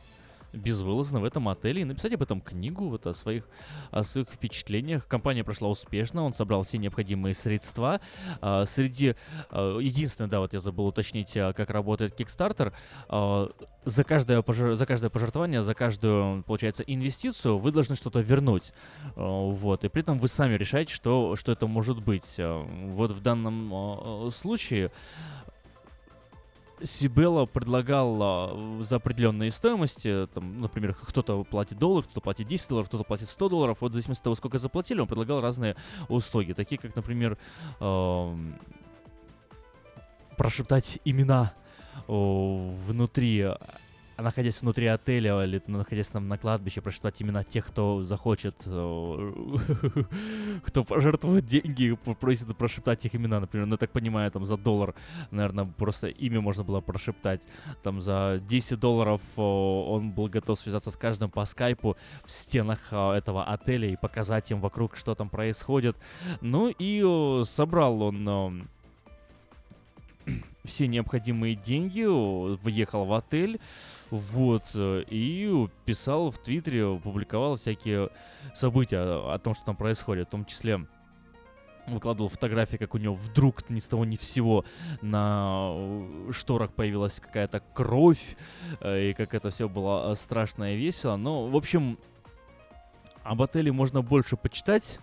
[0.53, 3.47] безвылазно в этом отеле и написать об этом книгу, вот о своих,
[3.91, 5.07] о своих впечатлениях.
[5.07, 8.01] Компания прошла успешно, он собрал все необходимые средства.
[8.41, 9.15] А, среди...
[9.49, 12.73] а, единственное, да, вот я забыл уточнить, а, как работает Kickstarter.
[13.07, 13.49] А,
[13.85, 14.43] за, каждое
[14.75, 18.73] за каждое пожертвование, за каждую, получается, инвестицию вы должны что-то вернуть.
[19.15, 22.35] А, вот, и при этом вы сами решаете, что, что это может быть.
[22.37, 24.91] А, вот в данном случае
[26.83, 32.87] Сибелла предлагал а, за определенные стоимости, там, например, кто-то платит доллар, кто-то платит 10 долларов,
[32.87, 35.75] кто-то платит 100 долларов, вот в зависимости от того, сколько заплатили, он предлагал разные
[36.07, 37.37] услуги, такие как, например,
[37.79, 38.59] ам,
[40.37, 41.53] прошептать имена
[42.07, 43.45] о, внутри,
[44.21, 49.33] находясь внутри отеля или находясь там на кладбище, прочитать имена тех, кто захочет, о,
[50.63, 54.57] кто пожертвует деньги и попросит прошептать их имена, например, ну, я так понимаю, там за
[54.57, 54.95] доллар,
[55.31, 57.41] наверное, просто имя можно было прошептать.
[57.83, 62.79] Там за 10 долларов о, он был готов связаться с каждым по скайпу в стенах
[62.91, 65.95] а, этого отеля и показать им вокруг, что там происходит.
[66.41, 68.67] Ну и собрал он
[70.63, 72.03] все необходимые деньги,
[72.63, 73.59] въехал в отель,
[74.11, 78.09] Вот, э, и писал в Твиттере, публиковал всякие
[78.55, 80.87] события о, том, что там происходит, в том числе
[81.85, 84.63] выкладывал фотографии, как у него вдруг ни с того ни с сего
[85.01, 88.35] на э, шторах появилась какая-то кровь,
[88.81, 91.15] э, и как это все было страшно и весело.
[91.15, 91.99] Но, в общем,
[93.23, 94.99] об отеле можно больше почитать.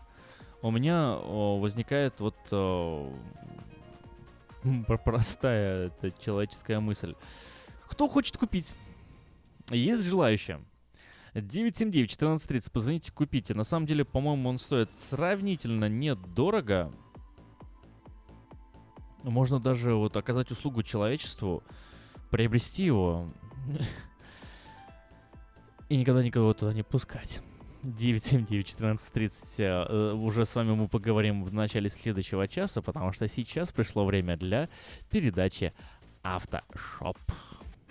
[0.62, 2.34] У меня возникает вот
[5.04, 7.14] простая человеческая мысль.
[7.88, 8.74] Кто хочет купить?
[9.70, 10.60] Есть желающие?
[11.34, 13.54] 979-1430, позвоните, купите.
[13.54, 16.92] На самом деле, по-моему, он стоит сравнительно недорого.
[19.22, 21.62] Можно даже вот оказать услугу человечеству,
[22.30, 23.28] приобрести его
[25.88, 27.42] и никогда никого туда не пускать.
[27.82, 29.30] 979-1430.
[29.58, 34.36] э, Уже с вами мы поговорим в начале следующего часа, потому что сейчас пришло время
[34.36, 34.68] для
[35.10, 35.72] передачи
[36.22, 37.18] Автошоп.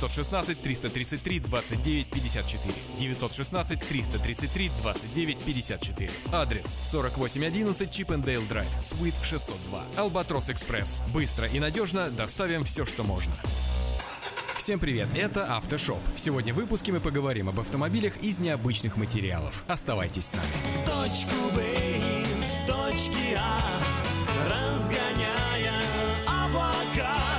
[0.00, 2.74] 916 333 29 54.
[2.98, 6.10] 916 333 29 54.
[6.32, 9.82] Адрес 4811 Чипендейл Драйв, Суит 602.
[9.96, 10.98] Албатрос Экспресс.
[11.12, 13.32] Быстро и надежно доставим все, что можно.
[14.56, 16.00] Всем привет, это Автошоп.
[16.14, 19.64] Сегодня в выпуске мы поговорим об автомобилях из необычных материалов.
[19.66, 20.46] Оставайтесь с нами.
[20.84, 21.64] точку Б
[21.96, 23.58] из точки А,
[24.44, 25.82] разгоняя
[26.26, 27.37] облака,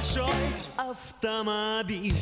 [0.00, 0.32] большой
[0.78, 2.14] автомобиль.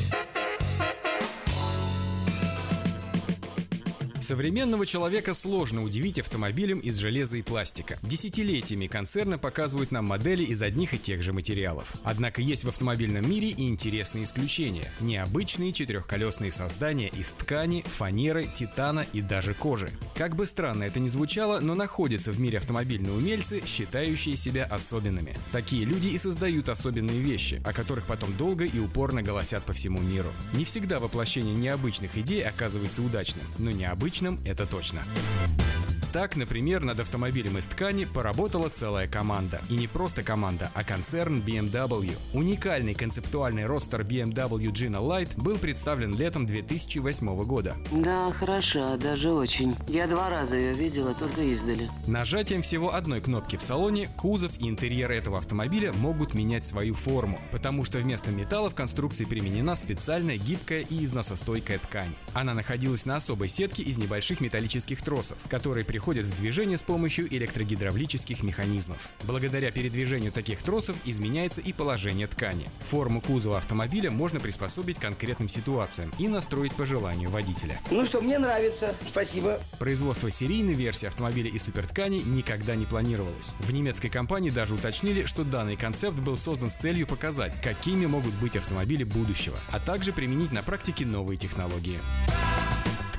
[4.29, 7.97] Современного человека сложно удивить автомобилем из железа и пластика.
[8.03, 11.91] Десятилетиями концерны показывают нам модели из одних и тех же материалов.
[12.03, 14.91] Однако есть в автомобильном мире и интересные исключения.
[14.99, 19.89] Необычные четырехколесные создания из ткани, фанеры, титана и даже кожи.
[20.13, 25.35] Как бы странно это ни звучало, но находятся в мире автомобильные умельцы, считающие себя особенными.
[25.51, 29.99] Такие люди и создают особенные вещи, о которых потом долго и упорно голосят по всему
[29.99, 30.29] миру.
[30.53, 33.71] Не всегда воплощение необычных идей оказывается удачным, но
[34.21, 34.99] необычным это точно.
[36.11, 39.61] Так, например, над автомобилем из ткани поработала целая команда.
[39.69, 42.17] И не просто команда, а концерн BMW.
[42.33, 47.75] Уникальный концептуальный ростер BMW Gina Light был представлен летом 2008 года.
[47.91, 49.75] Да, хороша, даже очень.
[49.87, 51.89] Я два раза ее видела, только издали.
[52.07, 57.39] Нажатием всего одной кнопки в салоне кузов и интерьер этого автомобиля могут менять свою форму,
[57.51, 62.15] потому что вместо металла в конструкции применена специальная гибкая и износостойкая ткань.
[62.33, 67.27] Она находилась на особой сетке из небольших металлических тросов, которые приходят в движение с помощью
[67.27, 69.09] электрогидравлических механизмов.
[69.25, 72.69] Благодаря передвижению таких тросов изменяется и положение ткани.
[72.87, 77.81] Форму кузова автомобиля можно приспособить к конкретным ситуациям и настроить по желанию водителя.
[77.91, 78.95] Ну что, мне нравится.
[79.05, 79.59] Спасибо.
[79.77, 83.51] Производство серийной версии автомобиля из суперткани никогда не планировалось.
[83.59, 88.33] В немецкой компании даже уточнили, что данный концепт был создан с целью показать, какими могут
[88.35, 91.99] быть автомобили будущего, а также применить на практике новые технологии.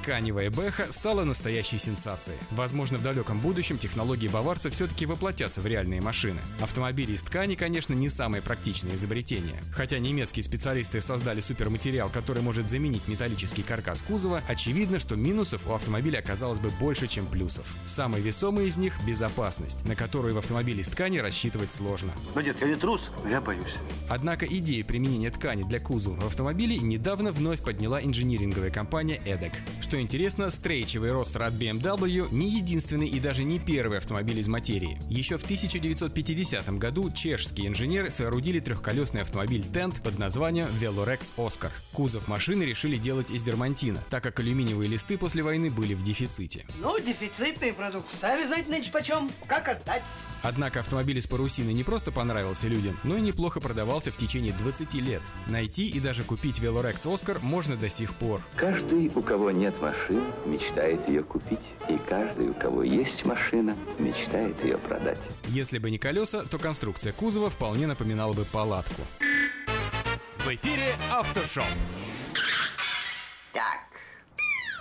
[0.02, 2.38] Тканевая бэха стала настоящей сенсацией.
[2.50, 6.40] Возможно, в далеком будущем технологии баварца все-таки воплотятся в реальные машины.
[6.62, 9.60] Автомобили из ткани, конечно, не самое практичное изобретение.
[9.74, 15.74] Хотя немецкие специалисты создали суперматериал, который может заменить металлический каркас кузова, очевидно, что минусов у
[15.74, 17.66] автомобиля оказалось бы больше, чем плюсов.
[17.84, 22.12] Самый весомый из них– безопасность, на которую в автомобиле из ткани рассчитывать сложно.
[22.34, 23.74] Ну, дед, я не трус, я боюсь.
[24.08, 29.52] Однако идея применения ткани для кузова в автомобиле недавно вновь подняла инжиниринговая компания EDEC.
[29.90, 34.96] Что интересно, стрейчевый ростер от BMW не единственный и даже не первый автомобиль из материи.
[35.08, 41.72] Еще в 1950 году чешские инженеры соорудили трехколесный автомобиль Тент под названием Velorex Oscar.
[41.92, 46.64] Кузов машины решили делать из дермантина, так как алюминиевые листы после войны были в дефиците.
[46.80, 48.14] Ну, дефицитный продукт.
[48.14, 49.28] Сами знаете, нынче почем.
[49.48, 50.04] Как отдать?
[50.42, 54.94] Однако автомобиль из парусины не просто понравился людям, но и неплохо продавался в течение 20
[54.94, 55.22] лет.
[55.48, 58.40] Найти и даже купить Velorex Oscar можно до сих пор.
[58.54, 61.74] Каждый, у кого нет машины, мечтает ее купить.
[61.88, 65.20] И каждый, у кого есть машина, мечтает ее продать.
[65.46, 69.02] Если бы не колеса, то конструкция кузова вполне напоминала бы палатку.
[70.38, 71.64] В эфире Автошоу.
[73.52, 73.80] Так,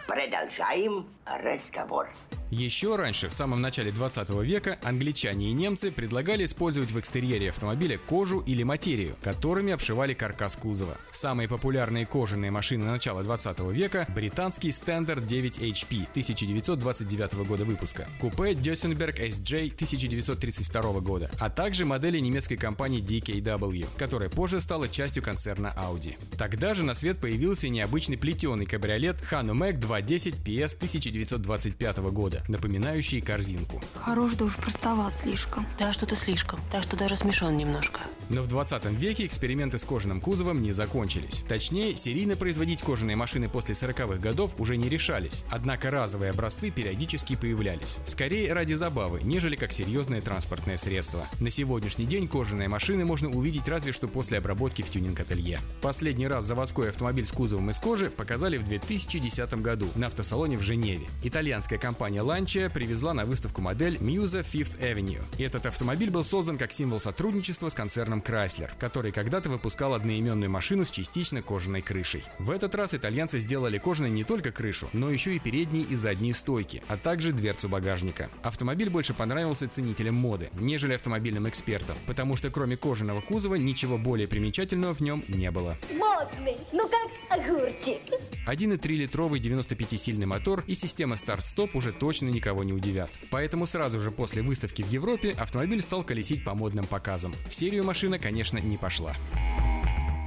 [0.08, 2.10] продолжаем разговор.
[2.52, 8.00] Еще раньше, в самом начале 20 века, англичане и немцы предлагали использовать в экстерьере автомобиля
[8.00, 10.98] кожу или материю, которыми обшивали каркас кузова.
[11.12, 18.54] Самые популярные кожаные машины начала 20 века– британский Standard 9 HP 1929 года выпуска, купе
[18.54, 25.72] Dössenberg SJ 1932 года, а также модели немецкой компании DKW, которая позже стала частью концерна
[25.78, 26.18] Audi.
[26.38, 33.82] Тогда же на свет появился необычный плетеный кабриолет Hanomag 210 PS 1925 года, напоминающий корзинку.
[33.96, 35.66] Хорош да уж простоват слишком.
[35.78, 36.60] Да, что-то слишком.
[36.72, 38.02] Так что даже смешон немножко.
[38.30, 41.44] Но в 20 веке эксперименты с кожаным кузовом не закончились.
[41.48, 47.36] Точнее, серийно производить кожаные машины после 40-х годов уже не решались, однако разовые образцы периодически
[47.36, 47.98] появлялись.
[48.06, 51.28] Скорее ради забавы, нежели как серьезное транспортное средство.
[51.40, 55.60] На сегодняшний день кожаные машины можно увидеть разве что после обработки в тюнинг-ателье.
[55.82, 60.62] Последний раз заводской автомобиль с кузовом из кожи показали в 2010 году на автосалоне в
[60.62, 61.08] Женеве.
[61.24, 65.24] Итальянская компания Lancia привезла на выставку модель Musa Fifth Avenue.
[65.40, 70.52] И этот автомобиль был создан как символ сотрудничества с концерном Chrysler, который когда-то выпускал одноименную
[70.52, 72.24] машину с частично кожаной крышей.
[72.38, 76.36] В этот раз итальянцы сделали кожаной не только крышу, но еще и передние и задние
[76.36, 78.30] стойки, а также дверцу багажника.
[78.44, 84.28] Автомобиль больше понравился ценителям моды, нежели автомобильным экспертам, потому что кроме кожаного кузова ничего более
[84.28, 85.80] примечательного в нем не было.
[85.92, 88.02] Модный, ну как огурчик.
[88.48, 93.10] 1,3-литровый 95-сильный мотор и система старт-стоп уже точно никого не удивят.
[93.30, 97.34] Поэтому сразу же после выставки в Европе автомобиль стал колесить по модным показам.
[97.50, 99.16] В серию машина, конечно, не пошла.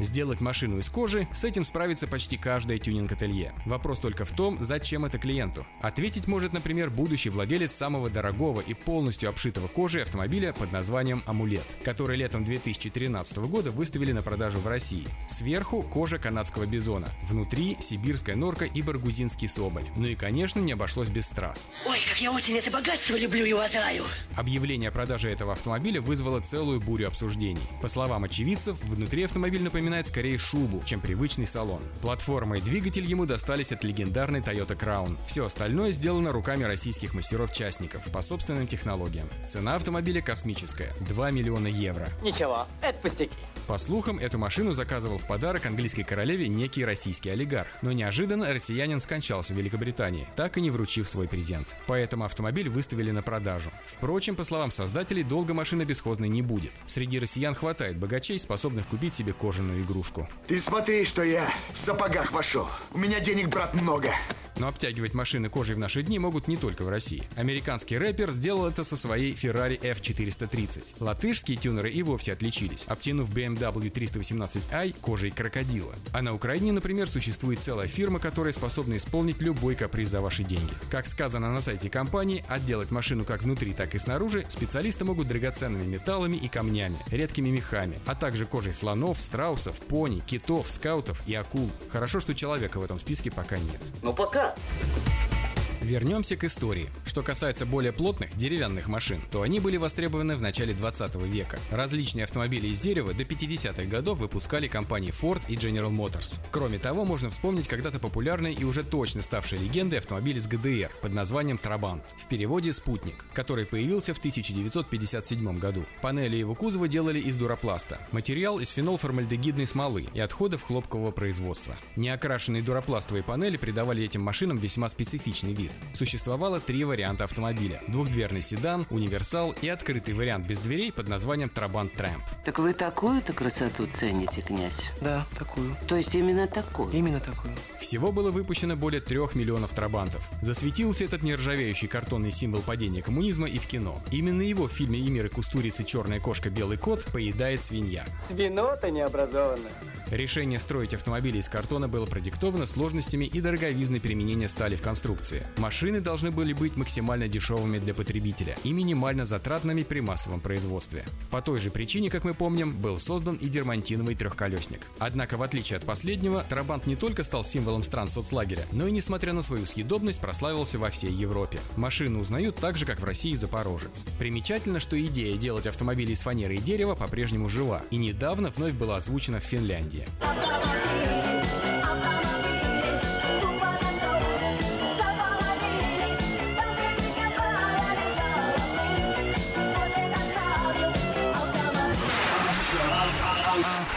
[0.02, 3.52] Сделать машину из кожи, с этим справится почти каждое тюнинг-ателье.
[3.66, 5.64] Вопрос только в том, зачем это клиенту.
[5.80, 11.76] Ответить может, например, будущий владелец самого дорогого и полностью обшитого кожей автомобиля под названием «Амулет»,
[11.84, 15.06] который летом 2013 года выставили на продажу в России.
[15.28, 19.84] Сверху кожа канадского бизона, внутри сибирская норка и баргузинский соболь.
[19.94, 21.68] Ну и, конечно, не обошлось без страз.
[21.86, 24.02] Ой, как я очень это богатство люблю и уважаю.
[24.34, 27.62] Объявление о продаже этого автомобиля вызвало целую бурю обсуждений.
[27.80, 31.82] По словам очевидцев, внутри автомобиль напоминает скорее шубу, чем привычный салон.
[32.00, 35.16] Платформа и двигатель ему достались от легендарной Toyota Crown.
[35.26, 39.28] Все остальное сделано руками российских мастеров-частников по собственным технологиям.
[39.46, 42.08] Цена автомобиля космическая– 2 миллиона евро.
[42.22, 43.32] Ничего, это пустяки.
[43.66, 47.68] По слухам, эту машину заказывал в подарок английской королеве некий российский олигарх.
[47.80, 51.76] Но неожиданно россиянин скончался в Великобритании, так и не вручив свой презент.
[51.86, 53.70] Поэтому автомобиль выставили на продажу.
[53.86, 56.72] Впрочем, по словам создателей, долго машина бесхозной не будет.
[56.86, 60.28] Среди россиян хватает богачей, способных купить себе кожаную игрушку.
[60.46, 62.68] Ты смотри, что я в сапогах вошел.
[62.92, 64.10] У меня денег, брат, много.
[64.56, 67.22] Но обтягивать машины кожей в наши дни могут не только в России.
[67.36, 70.96] Американский рэпер сделал это со своей Ferrari F430.
[71.00, 75.94] Латышские тюнеры и вовсе отличились, обтянув BMW 318i кожей крокодила.
[76.12, 80.72] А на Украине, например, существует целая фирма, которая способна исполнить любой каприз за ваши деньги.
[80.90, 85.84] Как сказано на сайте компании, отделать машину как внутри, так и снаружи специалисты могут драгоценными
[85.84, 91.70] металлами и камнями, редкими мехами, а также кожей слонов, страусов, пони, китов, скаутов и акул.
[91.90, 93.80] Хорошо, что человека в этом списке пока нет.
[94.02, 94.41] Ну пока.
[94.42, 95.61] ピッ!
[95.82, 96.88] Вернемся к истории.
[97.04, 101.58] Что касается более плотных деревянных машин, то они были востребованы в начале 20 века.
[101.72, 106.38] Различные автомобили из дерева до 50-х годов выпускали компании Ford и General Motors.
[106.52, 111.12] Кроме того, можно вспомнить когда-то популярный и уже точно ставший легендой автомобиль с ГДР под
[111.14, 115.84] названием Трабант, в переводе «Спутник», который появился в 1957 году.
[116.00, 117.98] Панели его кузова делали из дуропласта.
[118.12, 121.76] Материал из фенолформальдегидной смолы и отходов хлопкового производства.
[121.96, 125.71] Неокрашенные дуропластовые панели придавали этим машинам весьма специфичный вид.
[125.94, 127.80] Существовало три варианта автомобиля.
[127.88, 132.22] Двухдверный седан, универсал и открытый вариант без дверей под названием Трабант Трэмп.
[132.44, 134.84] Так вы такую-то красоту цените, князь?
[135.00, 135.76] Да, такую.
[135.86, 136.92] То есть именно такую?
[136.92, 137.54] Именно такую.
[137.80, 140.28] Всего было выпущено более трех миллионов трабантов.
[140.40, 144.00] Засветился этот нержавеющий картонный символ падения коммунизма и в кино.
[144.10, 145.84] Именно его в фильме «Эмир и Кустурицы.
[145.84, 146.50] Черная кошка.
[146.50, 148.04] Белый кот» поедает свинья.
[148.18, 149.72] Свинота необразованная.
[150.10, 155.46] Решение строить автомобили из картона было продиктовано сложностями и дороговизной применения стали в конструкции.
[155.62, 161.04] Машины должны были быть максимально дешевыми для потребителя и минимально затратными при массовом производстве.
[161.30, 164.80] По той же причине, как мы помним, был создан и дермантиновый трехколесник.
[164.98, 169.32] Однако, в отличие от последнего, Трабант не только стал символом стран соцлагеря, но и, несмотря
[169.34, 171.60] на свою съедобность, прославился во всей Европе.
[171.76, 174.02] Машины узнают так же, как в России Запорожец.
[174.18, 178.96] Примечательно, что идея делать автомобили из фанеры и дерева по-прежнему жива, и недавно вновь была
[178.96, 180.08] озвучена в Финляндии.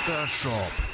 [0.08, 0.85] Автошоп.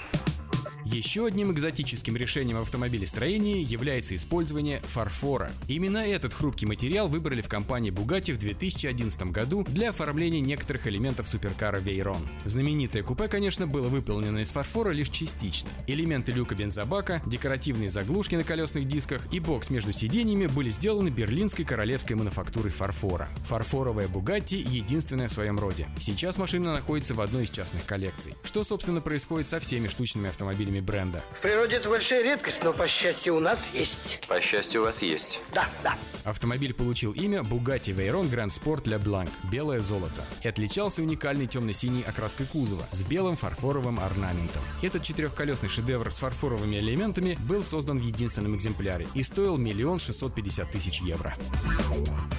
[0.92, 5.54] Еще одним экзотическим решением в автомобилестроении является использование фарфора.
[5.70, 11.30] Именно этот хрупкий материал выбрали в компании Bugatti в 2011 году для оформления некоторых элементов
[11.30, 12.20] суперкара Veyron.
[12.44, 15.70] Знаменитое купе, конечно, было выполнено из фарфора лишь частично.
[15.88, 21.64] Элементы люка бензобака, декоративные заглушки на колесных дисках и бокс между сиденьями были сделаны берлинской
[21.64, 23.30] королевской мануфактурой фарфора.
[23.46, 25.88] Фарфоровая Bugatti единственная в своем роде.
[26.02, 28.34] Сейчас машина находится в одной из частных коллекций.
[28.44, 31.24] Что, собственно, происходит со всеми штучными автомобилями бренда.
[31.38, 34.20] В природе это большая редкость, но, по счастью, у нас есть.
[34.28, 35.40] По счастью, у вас есть.
[35.54, 35.96] Да, да.
[36.24, 42.04] Автомобиль получил имя Bugatti Veyron Grand Sport Le Blanc– белое золото и отличался уникальной темно-синей
[42.04, 44.62] окраской кузова с белым фарфоровым орнаментом.
[44.82, 50.36] Этот четырехколесный шедевр с фарфоровыми элементами был создан в единственном экземпляре и стоил миллион шестьсот
[50.36, 51.36] пятьдесят тысяч евро.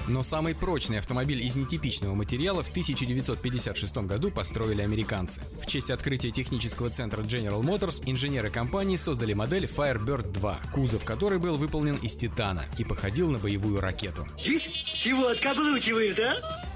[0.07, 5.41] Но самый прочный автомобиль из нетипичного материала в 1956 году построили американцы.
[5.61, 8.03] В честь открытия технического центра General Motors
[8.33, 13.37] инженеры компании создали модель Firebird 2, кузов которой был выполнен из титана и походил на
[13.37, 14.25] боевую ракету.
[14.37, 16.33] Чего откаблучивают, а?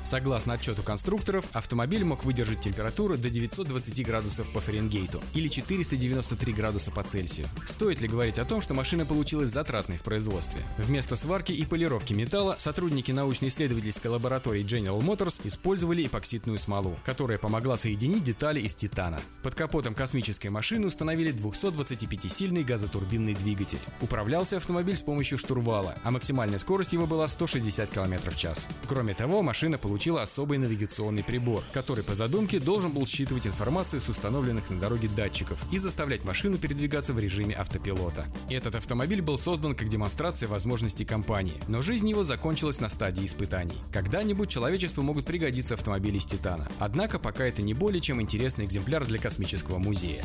[0.08, 6.92] Согласно отчету конструкторов, автомобиль мог выдержать температуру до 920 градусов по Фаренгейту или 493 градуса
[6.92, 7.50] по Цельсию.
[7.66, 10.62] Стоит ли говорить о том, что машина получилась затратной в производстве?
[10.78, 17.76] Вместо сварки и полировки металла сотрудники научно-исследовательской лаборатории General Motors использовали эпоксидную смолу, которая помогла
[17.76, 19.20] соединить детали из титана.
[19.44, 23.80] Под капотом космической машины установили 225-сильный газотурбинный двигатель.
[24.02, 28.68] Управлялся автомобиль с помощью штурвала, а максимальная скорость его была 160 км в час.
[28.88, 34.10] Кроме того, машина получила особый навигационный прибор, который по задумке должен был считывать информацию с
[34.10, 38.26] установленных на дороге датчиков и заставлять машину передвигаться в режиме автопилота.
[38.50, 43.78] Этот автомобиль был создан как демонстрация возможностей компании, но жизнь его закончилась на стадии испытаний.
[43.92, 49.06] Когда-нибудь человечеству могут пригодиться автомобили из титана, однако пока это не более чем интересный экземпляр
[49.06, 50.24] для космического музея.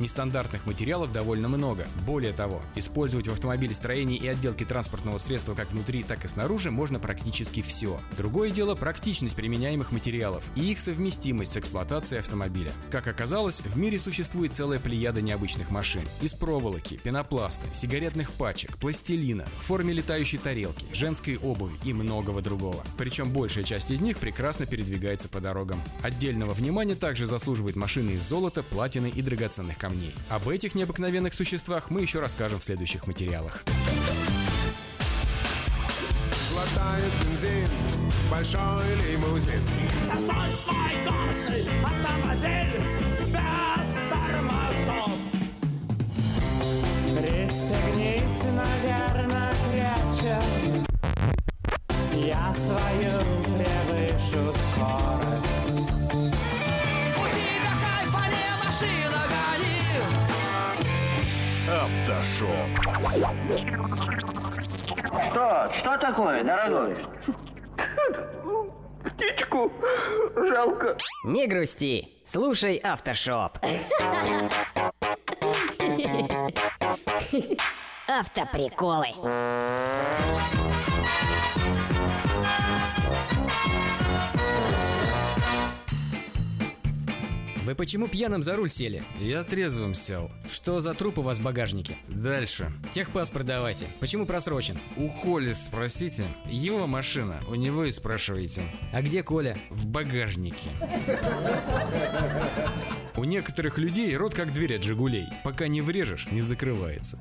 [0.00, 1.86] Нестандартных материалов довольно много.
[2.06, 6.98] Более того, использовать в автомобилестроении и отделке транспортного средства как внутри, так и снаружи можно
[6.98, 8.00] практически все.
[8.16, 12.72] Другое дело практичность применяемых материалов и их совместимость с эксплуатацией автомобиля.
[12.90, 16.02] Как оказалось, в мире существует целая плеяда необычных машин.
[16.22, 22.82] Из проволоки, пенопласта, сигаретных пачек, пластилина, в форме летающей тарелки, женской обуви и многого другого.
[22.96, 25.80] Причем большая часть из них прекрасно передвигается по дорогам.
[26.02, 29.89] Отдельного внимания также заслуживают машины из золота, платины и драгоценных камней.
[30.28, 33.64] Об этих необыкновенных существах мы еще расскажем в следующих материалах.
[36.52, 37.68] Глотает бензин
[38.30, 39.62] большой лимузин.
[40.06, 42.80] Зашел свой гордый автомобиль
[43.26, 45.10] без тормозов.
[47.16, 50.38] Пристегнись, наверное, крепче
[52.14, 53.14] Я свою
[53.44, 55.39] превышу скорость
[65.30, 65.70] Что?
[65.72, 66.94] Что такое, дорогой?
[69.04, 69.72] Птичку
[70.36, 70.96] жалко.
[71.24, 73.58] Не грусти, слушай автошоп.
[78.08, 79.14] Автоприколы.
[87.64, 89.02] Вы почему пьяным за руль сели?
[89.18, 90.30] Я трезвым сел.
[90.50, 91.94] Что за труп у вас в багажнике?
[92.08, 92.72] Дальше.
[92.92, 93.86] Техпаспорт давайте.
[94.00, 94.78] Почему просрочен?
[94.96, 96.24] У Коли спросите.
[96.46, 97.40] Его машина.
[97.48, 98.62] У него и спрашивайте.
[98.92, 99.58] А где Коля?
[99.68, 100.70] В багажнике.
[103.16, 105.26] У некоторых людей рот как дверь от «Жигулей».
[105.44, 107.18] Пока не врежешь, не закрывается.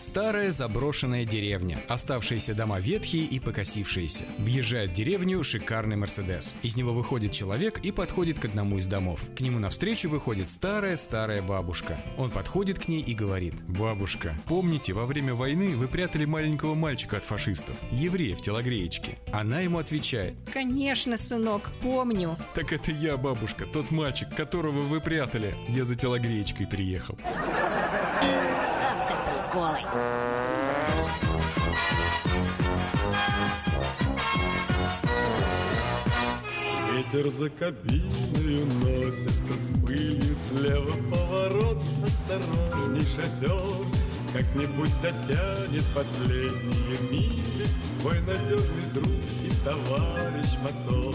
[0.00, 1.78] Старая заброшенная деревня.
[1.86, 4.24] Оставшиеся дома ветхие и покосившиеся.
[4.38, 6.54] Въезжает в деревню шикарный Мерседес.
[6.62, 9.26] Из него выходит человек и подходит к одному из домов.
[9.36, 11.98] К нему навстречу выходит старая-старая бабушка.
[12.16, 13.52] Он подходит к ней и говорит.
[13.68, 19.18] Бабушка, помните, во время войны вы прятали маленького мальчика от фашистов, еврея в телогреечке?
[19.32, 20.34] Она ему отвечает.
[20.50, 22.38] Конечно, сынок, помню.
[22.54, 25.54] Так это я, бабушка, тот мальчик, которого вы прятали.
[25.68, 27.18] Я за телогреечкой приехал.
[29.50, 29.78] Автоприколы.
[36.92, 43.86] Ветер за кабиною носится с пылью Слева поворот, осторожней шатер
[44.32, 47.66] Как-нибудь дотянет последние мили.
[48.00, 49.08] Твой надежный друг
[49.44, 51.14] и товарищ мотор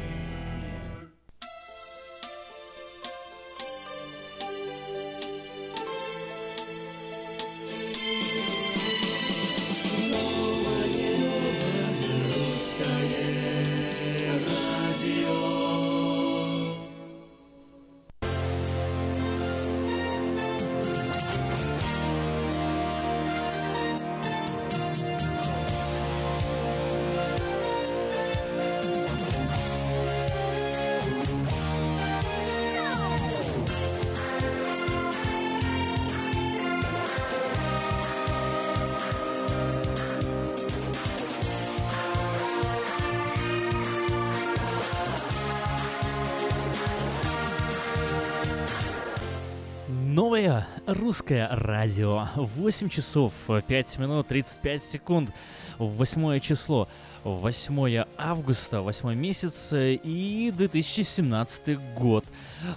[51.11, 52.29] Русское радио.
[52.37, 55.29] 8 часов 5 минут 35 секунд.
[55.77, 56.87] 8 число.
[57.25, 62.23] 8 августа, 8 месяц и 2017 год.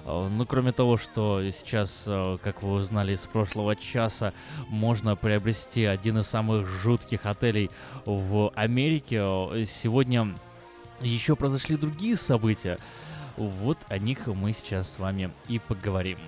[0.05, 4.33] Э, Ну, кроме того, что сейчас, э, как вы узнали из прошлого часа,
[4.69, 7.71] можно приобрести один из самых жутких отелей
[8.05, 10.35] в Америке, э, сегодня
[11.01, 12.79] еще произошли другие события.
[13.37, 16.19] Вот о них мы сейчас с вами и поговорим.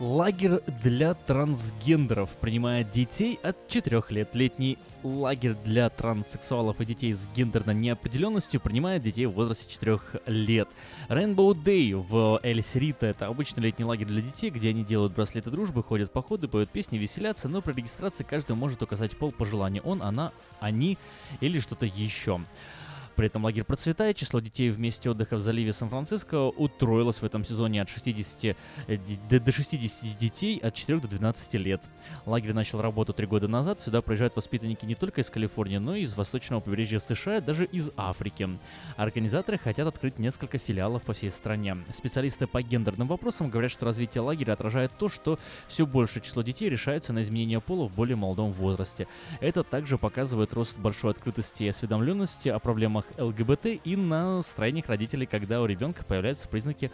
[0.00, 4.34] Лагерь для трансгендеров принимает детей от 4 лет.
[4.34, 10.68] Летний лагерь для транссексуалов и детей с гендерной неопределенностью принимает детей в возрасте 4 лет.
[11.08, 15.52] Rainbow Day в Эль Сирита– это обычный летний лагерь для детей, где они делают браслеты
[15.52, 19.44] дружбы, ходят в походы, поют песни, веселятся, но при регистрации каждый может указать пол по
[19.44, 19.84] желанию.
[19.84, 20.98] Он, она, они
[21.40, 22.40] или что-то еще.
[23.16, 27.44] При этом лагерь процветает, число детей в месте отдыха в заливе Сан-Франциско утроилось в этом
[27.44, 28.56] сезоне от 60
[28.88, 28.98] э,
[29.28, 31.80] до 60 детей от 4 до 12 лет.
[32.26, 36.02] Лагерь начал работу три года назад, сюда приезжают воспитанники не только из Калифорнии, но и
[36.02, 38.48] из восточного побережья США, даже из Африки.
[38.96, 41.76] Организаторы хотят открыть несколько филиалов по всей стране.
[41.92, 45.38] Специалисты по гендерным вопросам говорят, что развитие лагеря отражает то, что
[45.68, 49.06] все большее число детей решается на изменение пола в более молодом возрасте.
[49.40, 55.62] Это также показывает рост большой открытости и осведомленности о проблемах ЛГБТ и настроениях родителей, когда
[55.62, 56.90] у ребенка появляются признаки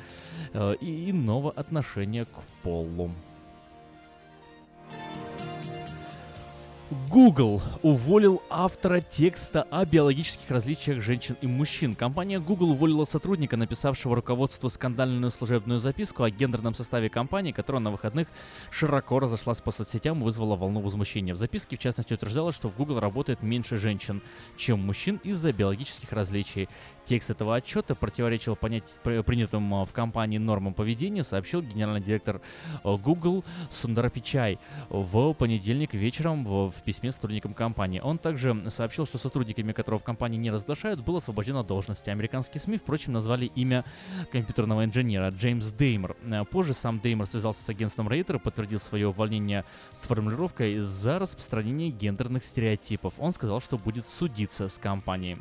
[0.52, 3.10] э, иного отношения к полу.
[7.08, 11.94] Google уволил автора текста о биологических различиях женщин и мужчин.
[11.94, 17.92] Компания Google уволила сотрудника, написавшего руководству скандальную служебную записку о гендерном составе компании, которая на
[17.92, 18.26] выходных
[18.72, 21.32] широко разошлась по соцсетям и вызвала волну возмущения.
[21.32, 24.20] В записке, в частности, утверждалось, что в Google работает меньше женщин,
[24.56, 26.68] чем мужчин из-за биологических различий.
[27.04, 32.40] Текст этого отчета противоречил понять, при- принятым э, в компании нормам поведения, сообщил генеральный директор
[32.84, 38.00] э, Google Сундар Пичай в понедельник вечером в, в письме сотрудникам компании.
[38.00, 42.10] Он также сообщил, что сотрудниками, которого в компании не разглашают, был освобожден от должности.
[42.10, 43.84] Американские СМИ, впрочем, назвали имя
[44.32, 46.16] компьютерного инженера Джеймс Деймер.
[46.24, 51.18] Э, Позже сам Деймер связался с агентством Рейтер и подтвердил свое увольнение с формулировкой за
[51.18, 53.14] распространение гендерных стереотипов.
[53.18, 55.38] Он сказал, что будет судиться с компанией.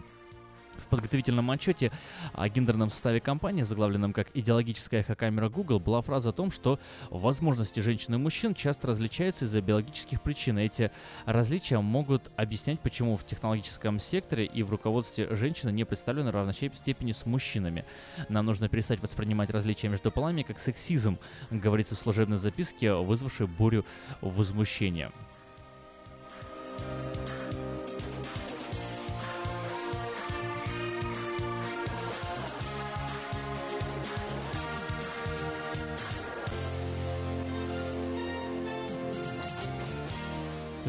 [0.80, 1.92] В подготовительном отчете
[2.34, 7.80] о гендерном составе компании, заглавленном как «Идеологическая эхокамера Google», была фраза о том, что возможности
[7.80, 10.58] женщин и мужчин часто различаются из-за биологических причин.
[10.58, 10.92] И Эти
[11.26, 16.54] различия могут объяснять, почему в технологическом секторе и в руководстве женщины не представлены в равной
[16.54, 17.86] степени с мужчинами.
[18.30, 21.18] Нам нужно перестать воспринимать различия между полами как сексизм,
[21.52, 23.86] говорится в служебной записке, вызвавшей бурю
[24.22, 25.12] возмущения.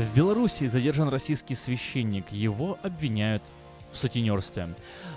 [0.01, 2.24] В Беларуси задержан российский священник.
[2.32, 3.43] Его обвиняют
[3.93, 4.70] в сутенерстве.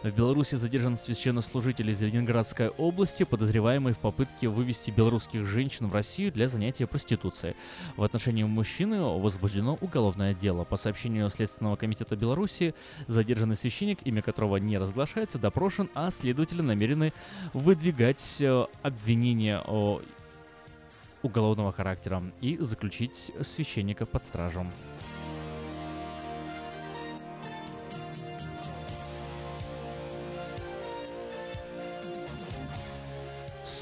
[0.03, 6.33] В Беларуси задержан священнослужитель из Ленинградской области, подозреваемый в попытке вывести белорусских женщин в Россию
[6.33, 7.55] для занятия проституцией.
[7.95, 10.65] В отношении мужчины возбуждено уголовное дело.
[10.65, 12.75] По сообщению Следственного комитета Беларуси,
[13.07, 17.13] задержанный священник, имя которого не разглашается, допрошен, а следователи намерены
[17.53, 20.01] выдвигать э, обвинения о
[21.23, 24.65] уголовного характера и заключить священника под стражу.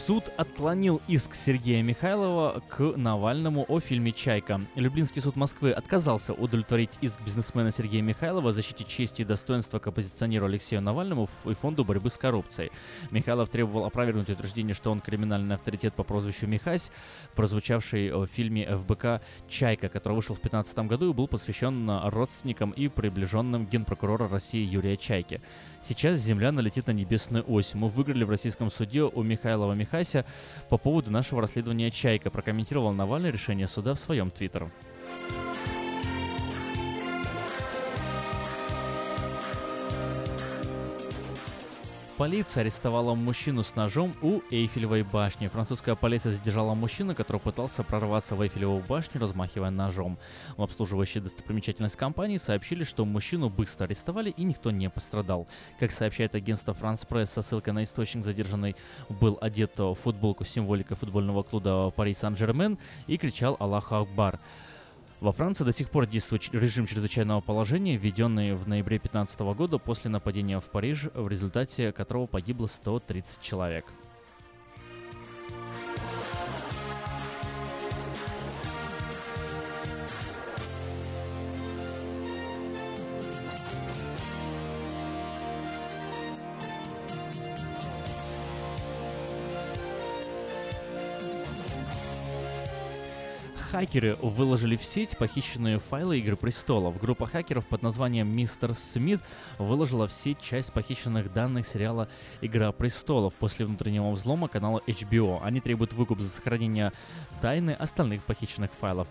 [0.06, 4.60] Суд отклонил иск Сергея Михайлова к Навальному о фильме «Чайка».
[4.74, 9.86] Люблинский суд Москвы отказался удовлетворить иск бизнесмена Сергея Михайлова о защите чести и достоинства к
[9.86, 12.72] оппозиционеру Алексею Навальному и Фонду борьбы с коррупцией.
[13.12, 16.92] Михайлов требовал опровергнуть утверждение, что он криминальный авторитет по прозвищу Михась,
[17.36, 22.88] прозвучавший в фильме ФБК «Чайка», который вышел в 2015 году и был посвящен родственникам и
[22.88, 25.42] приближенным генпрокурора России Юрия Чайки.
[25.82, 27.74] Сейчас Земля налетит на небесную ось.
[27.74, 30.26] Мы выиграли в российском суде у Михайлова Михася
[30.70, 34.70] по поводу нашего расследования «Чайка», прокомментировал Навальный решение суда в своем твиттер.
[42.18, 45.48] Полиция арестовала мужчину с ножом у Эйфелевой башни.
[45.48, 50.20] Французская полиция задержала мужчину, который пытался прорваться в Эйфелеву башню, размахивая ножом.
[50.56, 55.48] В обслуживающей достопримечательность компании сообщили, что мужчину быстро арестовали и никто не пострадал.
[55.80, 58.76] Как сообщает агентство France Press со ссылкой на источник, задержанный
[59.10, 62.78] был одет в футболку с символикой футбольного клуба Пари Сан-Жермен
[63.08, 64.40] и кричал «Аллаху Акбар».
[65.22, 70.10] Во Франции до сих пор действует режим чрезвычайного положения, введенный в ноябре 2015 года после
[70.10, 73.86] нападения в Париж, в результате которого погибло 130 человек.
[93.72, 97.00] Хакеры выложили в сеть похищенные файлы Игры Престолов.
[97.00, 99.22] Группа хакеров под названием Мистер Смит
[99.60, 102.10] выложила в сеть часть похищенных данных сериала
[102.42, 105.40] Игра Престолов после внутреннего взлома канала HBO.
[105.42, 106.92] Они требуют выкуп за сохранение
[107.42, 109.08] тайны остальных похищенных файлов.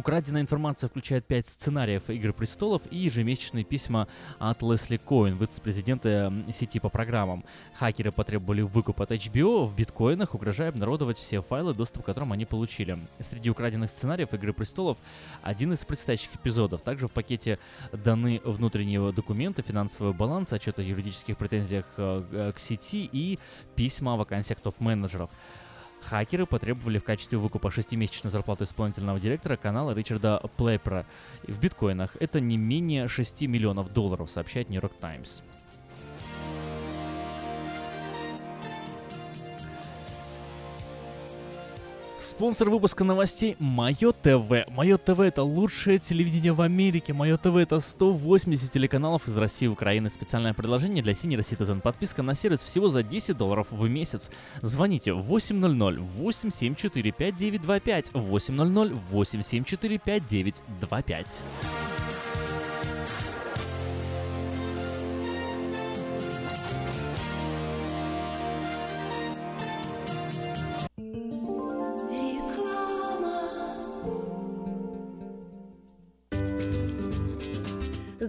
[0.00, 4.08] Украденная информация включает пять сценариев «Игры престолов» и ежемесячные письма
[4.38, 7.44] от Лесли Коин, вице-президента сети по программам.
[7.78, 12.46] Хакеры потребовали выкуп от HBO в биткоинах, угрожая обнародовать все файлы, доступ к которым они
[12.46, 12.96] получили.
[13.18, 14.96] Среди украденных сценариев «Игры престолов»
[15.42, 16.80] один из предстоящих эпизодов.
[16.80, 17.58] Также в пакете
[17.92, 23.38] даны внутренние документы, финансовый баланс, отчет о юридических претензиях э, к сети и
[23.76, 25.28] письма о вакансиях топ-менеджеров.
[26.02, 31.06] Хакеры потребовали в качестве выкупа шестимесячную зарплату исполнительного директора канала Ричарда Плейпера
[31.46, 32.16] в биткоинах.
[32.20, 35.42] Это не менее 6 миллионов долларов, сообщает Нью-Йорк Таймс.
[42.20, 44.68] Спонсор выпуска новостей Мое ТВ.
[44.68, 47.14] Мое ТВ это лучшее телевидение в Америке.
[47.14, 50.10] Мое ТВ это 180 телеканалов из России и Украины.
[50.10, 51.80] Специальное предложение для Senior Citizen.
[51.80, 54.30] Подписка на сервис всего за 10 долларов в месяц.
[54.60, 61.42] Звоните 800 874 5925 800 874 5925.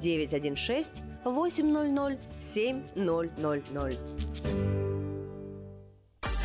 [0.00, 3.98] 916 800 7000.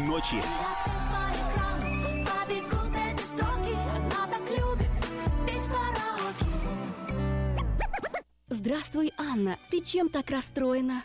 [0.00, 0.36] ночи.
[5.46, 6.46] Петь караоке.
[8.48, 9.56] Здравствуй, Анна.
[9.70, 11.04] Ты чем так расстроена?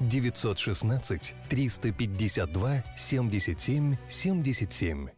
[0.00, 5.17] 916 352 77 77.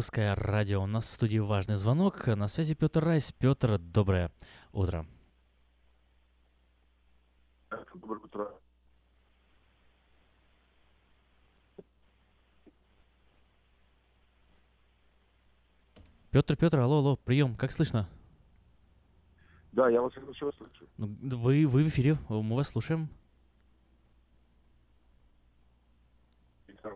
[0.00, 0.82] Русское радио.
[0.82, 2.26] У нас в студии важный звонок.
[2.26, 3.32] На связи Петр Райс.
[3.32, 4.32] Петр, доброе
[4.72, 5.04] утро.
[7.92, 8.48] Доброе утро.
[16.30, 18.08] Петр, Петр, алло, алло, прием, как слышно?
[19.72, 20.86] Да, я вас хорошо слышу.
[20.96, 23.10] Ну, Вы, вы в эфире, мы вас слушаем.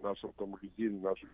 [0.02, 1.28] Нашем магазине, наших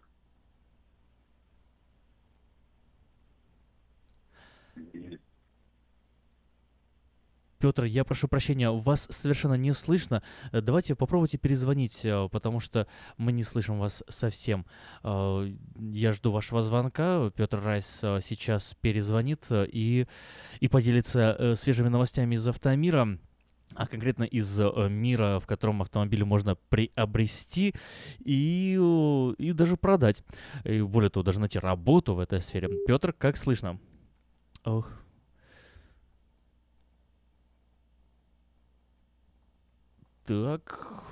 [7.61, 10.23] Петр, я прошу прощения, вас совершенно не слышно.
[10.51, 12.87] Э, Давайте попробуйте перезвонить, э, потому что
[13.19, 14.65] мы не слышим вас совсем.
[15.05, 15.47] Э,
[15.79, 17.31] Я жду вашего звонка.
[17.37, 20.07] Петр Райс сейчас перезвонит и,
[20.61, 23.19] и поделится свежими новостями из автомира
[23.77, 27.73] а конкретно из мира, в котором автомобили можно приобрести
[28.19, 28.73] и,
[29.39, 30.25] и даже продать.
[30.65, 32.69] И более того, даже найти работу в этой сфере.
[32.85, 33.79] Петр, как слышно?
[34.65, 34.93] Ох.
[40.27, 41.03] Так,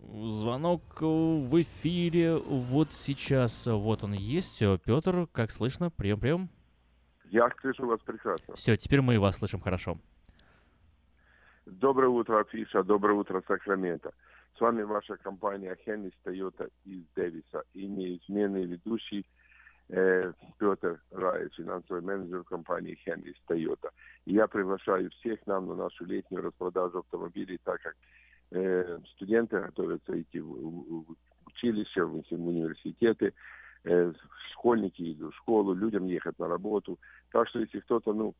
[0.00, 3.66] звонок в эфире вот сейчас.
[3.66, 4.62] Вот он есть.
[4.84, 5.90] Петр, как слышно?
[5.90, 6.48] Прием, прием.
[7.30, 8.54] Я слышу вас прекрасно.
[8.54, 9.98] Все, теперь мы и вас слышим хорошо.
[11.66, 12.82] Доброе утро, Афиша.
[12.82, 14.12] Доброе утро, Сакраменто.
[14.56, 19.26] С вами ваша компания Хеннис Тойота из Дэвиса и неизменный ведущий
[19.90, 23.90] э, Петр Рай, финансовый менеджер компании Хеннис Тойота.
[24.26, 27.96] И я приглашаю всех нам на нашу летнюю распродажу автомобилей, так как
[28.52, 31.16] э, студенты готовятся идти в, в-
[31.46, 33.32] училище, в университеты,
[33.84, 34.12] э,
[34.52, 36.98] школьники идут в школу, людям ехать на работу.
[37.32, 38.34] Так что если кто-то ну,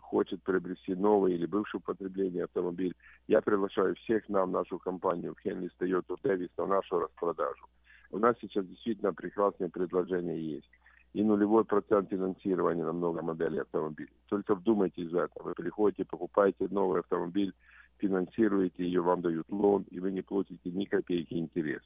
[0.00, 2.94] хочет приобрести новый или бывший употребление автомобиль,
[3.28, 7.66] я приглашаю всех нам, нашу компанию Хенли Toyota Дэвис на нашу распродажу.
[8.10, 10.70] У нас сейчас действительно прекрасные предложения есть.
[11.14, 14.12] И нулевой процент финансирования на много моделей автомобилей.
[14.28, 15.42] Только вдумайтесь в это.
[15.42, 17.52] Вы приходите, покупаете новый автомобиль,
[17.98, 21.82] финансируете ее, вам дают лон, и вы не платите ни копейки интерес.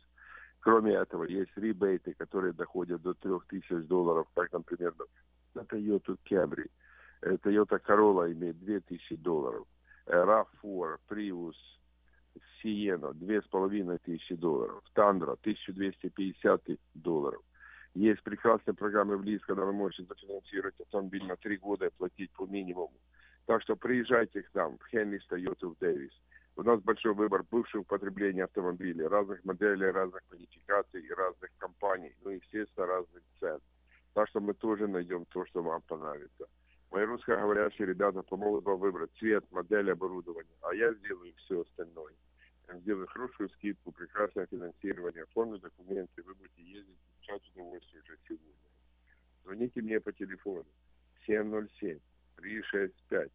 [0.61, 4.94] Кроме этого, есть ребейты, которые доходят до 3000 долларов, как, например,
[5.55, 6.69] на Toyota Camry.
[7.23, 9.66] Э, Toyota Corolla имеет 2000 долларов.
[10.07, 11.55] Э, RAV4, Prius,
[12.62, 14.82] Sienna 2500 долларов.
[14.94, 17.43] Tundra 1250 долларов.
[17.97, 22.31] Есть прекрасные программы в ЛИС, когда вы можете зафинансировать автомобиль на три года и платить
[22.32, 22.93] по минимуму.
[23.47, 26.12] Так что приезжайте к нам в Хенли Toyota в Дэвис.
[26.56, 32.32] У нас большой выбор бывшего употребления автомобилей, разных моделей, разных модификаций и разных компаний, ну
[32.32, 33.60] и, естественно, разных цен.
[34.12, 36.48] Так что мы тоже найдем то, что вам понравится.
[36.90, 42.12] Мои русскоговорящие ребята помогут вам выбрать цвет, модель оборудования, а я сделаю все остальное.
[42.74, 48.70] Сделаю хорошую скидку, прекрасное финансирование, оформлю документы, вы будете ездить, получать удовольствие уже сегодня.
[49.44, 50.66] Звоните мне по телефону
[51.26, 51.98] 707
[52.36, 53.30] 365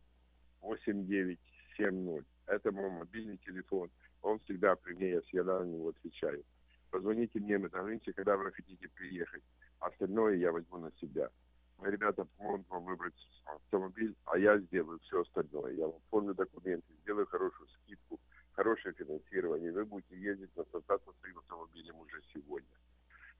[0.62, 2.26] 8970.
[2.48, 3.90] Это мой мобильный телефон.
[4.22, 6.44] Он всегда при мне, я всегда на него отвечаю.
[6.90, 9.44] Позвоните мне, мы договоримся, когда вы хотите приехать.
[9.80, 11.30] Остальное я возьму на себя.
[11.78, 15.74] Мои ребята помогут вам выбрать автомобиль, а я сделаю все остальное.
[15.74, 18.20] Я вам оформлю документы, сделаю хорошую скидку,
[18.53, 19.72] хорошее финансирование.
[19.72, 22.78] Вы будете ездить, наслаждаться своим автомобилем уже сегодня.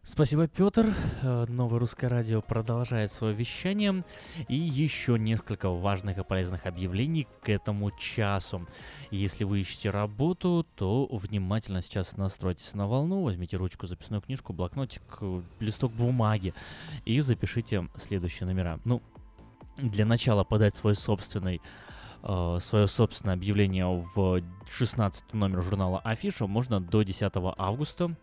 [0.09, 0.95] Спасибо, Петр.
[1.23, 4.05] Э, Новое русское радио продолжает свое вещание.
[4.47, 8.69] И еще несколько важных и полезных объявлений к этому часу.
[9.11, 15.03] Если вы ищете работу, то внимательно сейчас настройтесь на волну, возьмите ручку, записную книжку, блокнотик,
[15.59, 16.55] листок бумаги
[17.05, 18.79] и запишите следующие номера.
[18.85, 19.03] Ну,
[19.77, 21.61] для начала подать свой собственный
[22.23, 28.17] э, свое собственное объявление в 16 номер журнала Афиша можно до 10 августа.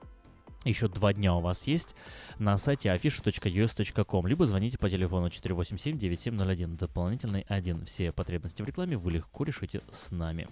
[0.64, 1.94] Еще два дня у вас есть
[2.40, 7.86] на сайте afisha.us.com, либо звоните по телефону 487-9701, дополнительный 1.
[7.86, 10.48] Все потребности в рекламе вы легко решите с нами.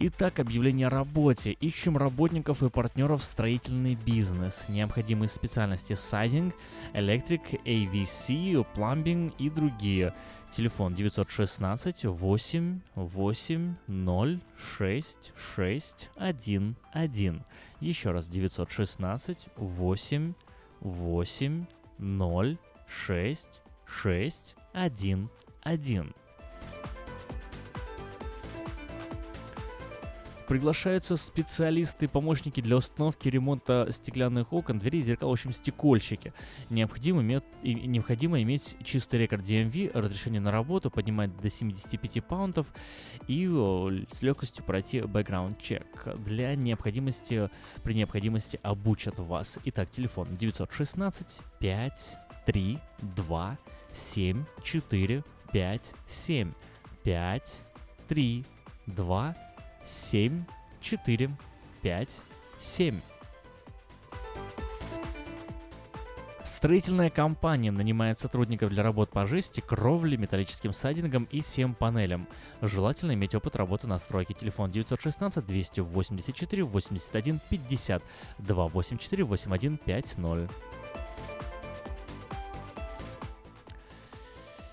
[0.00, 1.52] Итак, объявление о работе.
[1.52, 4.64] Ищем работников и партнеров в строительный бизнес.
[4.68, 6.54] Необходимые специальности сайдинг,
[6.94, 10.12] электрик, AVC, пломбинг и другие.
[10.50, 14.40] Телефон 916 8 8 0
[14.78, 17.44] 6 6 1 1.
[17.80, 20.34] Еще раз 916 8
[20.80, 21.66] 8
[21.98, 22.58] 0
[22.88, 25.30] 6 6 1
[25.62, 26.14] 1.
[30.48, 36.34] Приглашаются специалисты, помощники для установки ремонта стеклянных окон, дверей, зеркал, в общем, стекольщики.
[36.68, 42.66] Необходимо, иметь, необходимо иметь чистый рекорд DMV, разрешение на работу, поднимать до 75 паунтов
[43.26, 45.86] и л- с легкостью пройти background чек.
[46.26, 47.48] Для необходимости,
[47.82, 49.58] при необходимости обучат вас.
[49.64, 53.58] Итак, телефон 916 5 3 2
[53.94, 56.52] 7 4 5 7
[57.02, 57.60] 5
[58.08, 58.44] 3
[58.86, 59.36] 2
[59.86, 60.44] 7,
[60.80, 61.30] 4,
[61.82, 62.22] 5,
[62.58, 63.00] 7.
[66.44, 72.26] Строительная компания нанимает сотрудников для работ по жести, кровле, металлическим сайдингом и SEM-панелям.
[72.62, 74.34] Желательно иметь опыт работы на стройке.
[74.34, 78.02] Телефон 916 284 81 50
[78.38, 80.50] 284 81 50.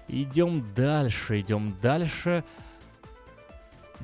[0.07, 2.43] Идем дальше, идем дальше.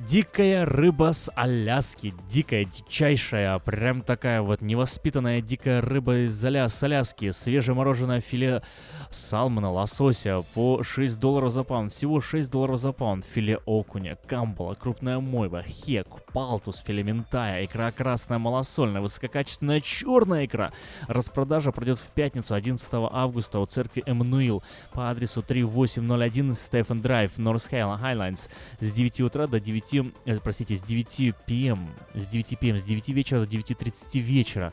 [0.06, 2.14] Дикая рыба с Аляски.
[2.30, 6.68] Дикая, дичайшая, прям такая вот невоспитанная дикая рыба из Аля...
[6.68, 7.30] с Аляски.
[7.30, 8.62] Свежемороженое филе
[9.10, 11.92] салмона, лосося по 6 долларов за паунд.
[11.92, 13.24] Всего 6 долларов за паунд.
[13.24, 20.70] Филе окуня, камбала, крупная мойва, хек, палтус, филе ментая, икра красная малосольная, высококачественная черная икра.
[21.08, 24.62] Распродажа пройдет в пятницу 11 августа у церкви Эммануил
[24.92, 28.48] по адресу 3801 Stephen Drive, North Highlands
[28.80, 33.08] с 9 утра до 9 э, простите, с 9 pm, с 9 pm, с 9
[33.10, 34.72] вечера до 9.30 вечера.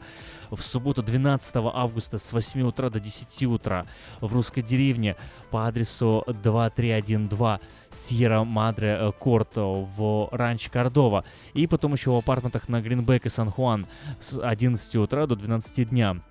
[0.52, 3.86] В субботу 12 августа с 8 утра до 10 утра
[4.22, 5.16] в русской деревне
[5.52, 7.62] по адресу 2312
[7.92, 11.24] Сьерра Мадре э, Court в Ранчо Кордова.
[11.54, 13.88] И потом еще в апартментах на Гринбек и Сан-Хуан
[14.20, 16.22] с 11 утра до 12 дня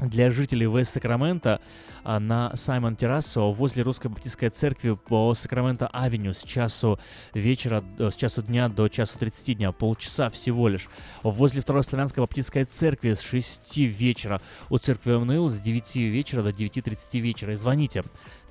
[0.00, 1.60] для жителей Вест Сакрамента
[2.04, 6.98] а, на Саймон Террасо возле Русской Баптистской церкви по Сакраменто Авеню с часу
[7.34, 10.88] вечера, э, с часу дня до часу 30 дня, полчаса всего лишь.
[11.22, 14.40] Возле Второй Славянской Баптистской церкви с 6 вечера,
[14.70, 17.52] у церкви Эммануил с 9 вечера до 9.30 вечера.
[17.52, 18.02] И звоните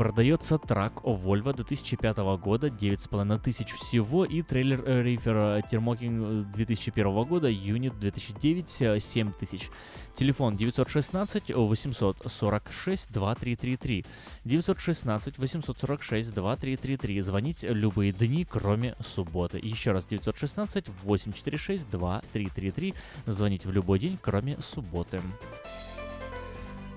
[0.00, 7.98] Продается трак Volvo 2005 года, 9,5 тысяч всего, и трейлер Reefer Thermoking 2001 года, юнит
[7.98, 9.68] 2009, э, 7 тысяч.
[10.14, 14.06] Телефон 916 846 2333.
[14.44, 17.20] 916 846 2333.
[17.20, 19.58] Звонить любые дни, кроме субботы.
[19.58, 22.94] Еще раз 916 846 2333.
[23.26, 25.20] Звонить в любой день, кроме субботы.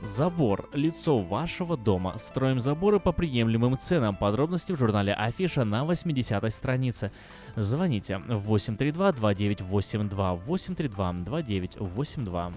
[0.03, 0.69] Забор.
[0.73, 2.17] Лицо вашего дома.
[2.17, 4.17] Строим заборы по приемлемым ценам.
[4.17, 7.09] Подробности в журнале Афиша на 80 странице.
[7.55, 12.53] Звоните 832-2982, 832-2982.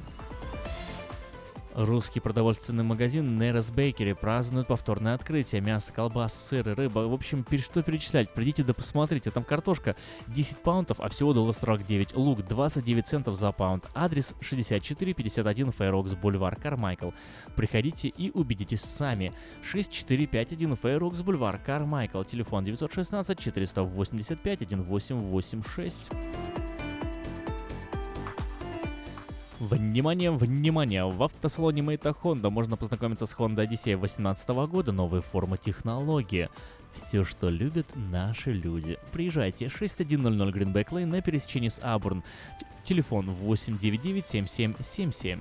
[1.77, 5.61] Русский продовольственный магазин Нерес Бейкери празднует повторное открытие.
[5.61, 7.01] Мясо, колбас, сыр и рыба.
[7.01, 8.33] В общем, что перечислять?
[8.33, 9.31] Придите да посмотрите.
[9.31, 9.95] Там картошка
[10.29, 12.17] 10 паунтов, а всего доллар 49.
[12.17, 13.85] Лук 29 центов за паунд.
[13.95, 17.11] Адрес 6451 Фейрокс Бульвар Кармайкл.
[17.57, 19.35] Приходите и убедитесь сами.
[19.63, 22.23] 6451 Фейрокс Бульвар Кармайкл.
[22.23, 26.11] Телефон 916 485 1886.
[29.59, 31.07] Внимание, внимание!
[31.07, 36.51] В автосалоне Мейта Honda можно познакомиться с Honda Odyssey 2018 года, новые формы технологии.
[36.93, 38.99] Все, что любят наши люди.
[39.13, 42.23] Приезжайте, 6100 Greenback Lane на пересечении с Абурн.
[42.85, 45.41] Телефон 899 7777.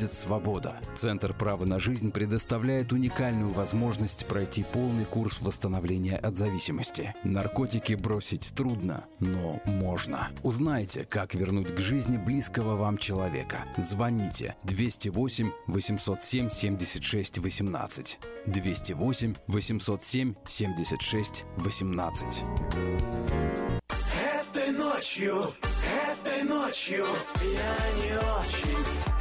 [0.07, 0.75] свобода.
[0.95, 7.13] Центр права на жизнь предоставляет уникальную возможность пройти полный курс восстановления от зависимости.
[7.23, 10.29] Наркотики бросить трудно, но можно.
[10.43, 13.65] Узнайте, как вернуть к жизни близкого вам человека.
[13.77, 18.19] Звоните 208 807 76 18.
[18.47, 22.43] 208 807 76 18.
[23.89, 25.53] Этой ночью,
[26.11, 27.05] этой ночью
[27.41, 29.10] я не очень.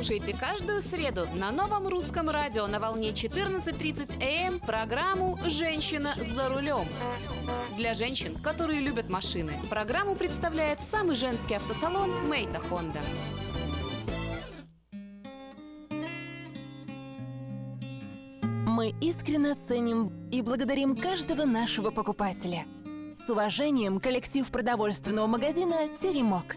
[0.00, 6.88] Слушайте каждую среду на новом русском радио на волне 14.30 АМ программу «Женщина за рулем».
[7.76, 12.98] Для женщин, которые любят машины, программу представляет самый женский автосалон «Мейта Хонда».
[18.42, 22.64] Мы искренне ценим и благодарим каждого нашего покупателя.
[23.16, 26.56] С уважением, коллектив продовольственного магазина «Теремок».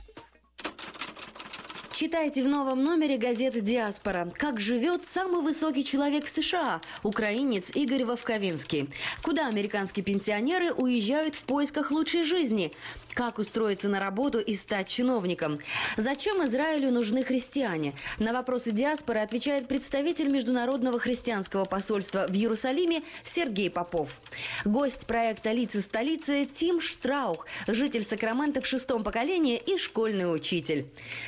[2.01, 4.33] Читайте в новом номере газеты «Диаспора».
[4.35, 8.89] Как живет самый высокий человек в США– украинец Игорь Вовковинский.
[9.21, 12.71] Куда американские пенсионеры уезжают в поисках лучшей жизни?
[13.13, 15.59] Как устроиться на работу и стать чиновником?
[15.97, 17.93] Зачем Израилю нужны христиане?
[18.17, 24.17] На вопросы диаспоры отвечает представитель Международного христианского посольства в Иерусалиме Сергей Попов.
[24.65, 30.87] Гость проекта «Лица столицы» Тим Штраух, житель Сакрамента в шестом поколении и школьный учитель.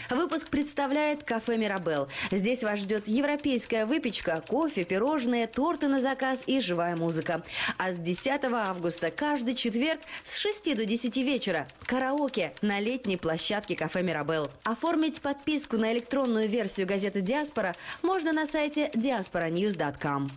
[0.10, 2.08] Выпуск представляет кафе «Мирабел».
[2.32, 7.44] Здесь вас ждет европейская выпечка, кофе, пирожные, торты на заказ и живая музыка.
[7.78, 13.76] А с 10 августа каждый четверг с 6 до 10 вечера Караоке на летней площадке
[13.76, 14.50] кафе «Мирабел».
[14.64, 20.30] Оформить подписку на электронную версию газеты «Диаспора» можно на сайте diasporanews.com.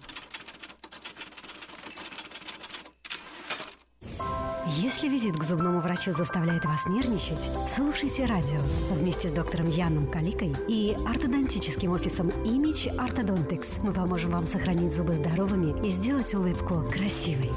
[4.68, 8.58] Если визит к зубному врачу заставляет вас нервничать, слушайте радио
[8.90, 13.78] вместе с доктором Яном Каликой и ортодонтическим офисом Image Orthodontics.
[13.84, 17.50] Мы поможем вам сохранить зубы здоровыми и сделать улыбку красивой.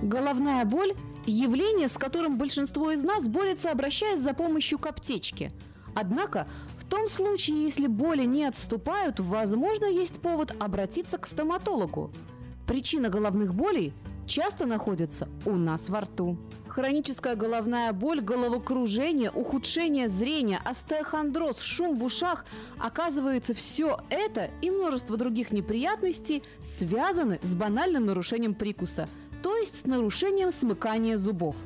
[0.00, 0.94] Головная боль–
[1.26, 5.50] явление, с которым большинство из нас борется, обращаясь за помощью к аптечке.
[5.94, 6.46] Однако,
[6.92, 12.10] том случае, если боли не отступают, возможно, есть повод обратиться к стоматологу.
[12.66, 13.94] Причина головных болей
[14.26, 16.36] часто находится у нас во рту.
[16.68, 22.44] Хроническая головная боль, головокружение, ухудшение зрения, остеохондроз, шум в ушах–
[22.78, 29.08] оказывается, все это и множество других неприятностей связаны с банальным нарушением прикуса–
[29.42, 31.56] то есть с нарушением смыкания зубов.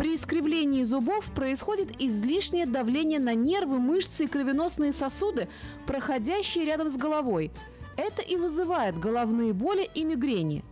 [0.00, 5.46] При искривлении зубов происходит излишнее давление на нервы, мышцы и кровеносные сосуды,
[5.86, 7.50] проходящие рядом с головой.
[7.98, 10.64] Это и вызывает головные боли и мигрени.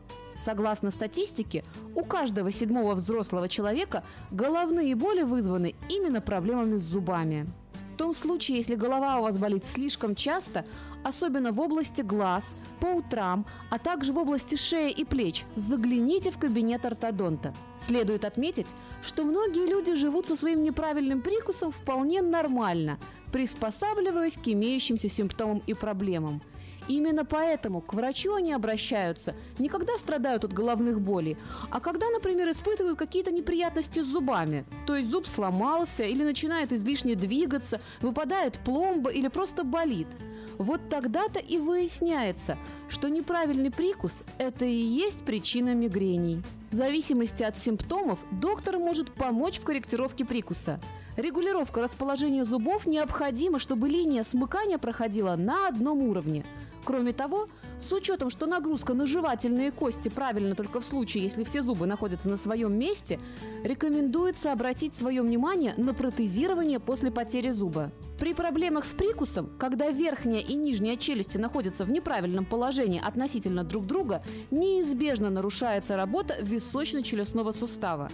[0.43, 1.63] Согласно статистике,
[1.95, 7.47] у каждого седьмого взрослого человека головные боли вызваны именно проблемами с зубами.
[7.93, 10.65] В том случае, если голова у вас болит слишком часто,
[11.03, 16.39] особенно в области глаз, по утрам, а также в области шеи и плеч, загляните в
[16.39, 17.55] кабинет ортодонта.
[17.81, 18.69] Следует отметить,
[19.03, 22.99] что многие люди живут со своим неправильным прикусом вполне нормально,
[23.33, 26.41] приспосабливаясь к имеющимся симптомам и проблемам.
[26.89, 31.37] Именно поэтому к врачу они обращаются не когда страдают от головных болей,
[31.71, 34.65] а когда, например, испытывают какие-то неприятности с зубами.
[34.87, 40.09] То есть зуб сломался или начинает излишне двигаться, выпадает пломба или просто болит–
[40.59, 42.59] вот тогда-то и выясняется,
[42.89, 46.43] что неправильный прикус– это и есть причина мигрений.
[46.71, 50.81] В зависимости от симптомов доктор может помочь в корректировке прикуса.
[51.17, 56.45] Регулировка расположения зубов необходима, чтобы линия смыкания проходила на одном уровне.
[56.89, 57.49] Кроме того,
[57.87, 62.31] с учетом, что нагрузка на жевательные кости правильно только в случае, если все зубы находятся
[62.31, 63.21] на своем месте,
[63.63, 67.93] рекомендуется обратить свое внимание на протезирование после потери зуба.
[68.19, 73.85] При проблемах с прикусом, когда верхняя и нижняя челюсти находятся в неправильном положении относительно друг
[73.85, 78.09] друга, неизбежно нарушается работа височно-челюстного сустава.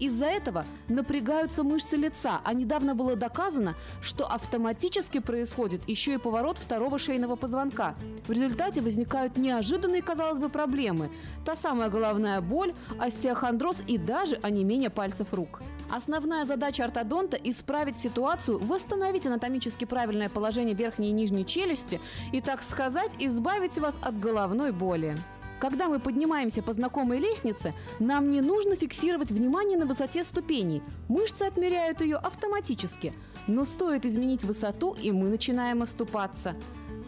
[0.00, 6.58] Из-за этого напрягаются мышцы лица, а недавно было доказано, что автоматически происходит еще и поворот
[6.58, 7.94] второго шейного позвонка.
[8.26, 11.10] В результате возникают неожиданные, казалось бы, проблемы.
[11.44, 15.60] Та самая головная боль, остеохондроз и даже онемение пальцев рук.
[15.90, 22.00] Основная задача ортодонта– исправить ситуацию, восстановить анатомически правильное положение верхней и нижней челюсти
[22.32, 25.16] и, так сказать, избавить вас от головной боли.
[25.60, 30.82] Когда мы поднимаемся по знакомой лестнице, нам не нужно фиксировать внимание на высоте ступеней.
[31.08, 33.12] Мышцы отмеряют ее автоматически.
[33.46, 36.56] Но стоит изменить высоту, и мы начинаем оступаться.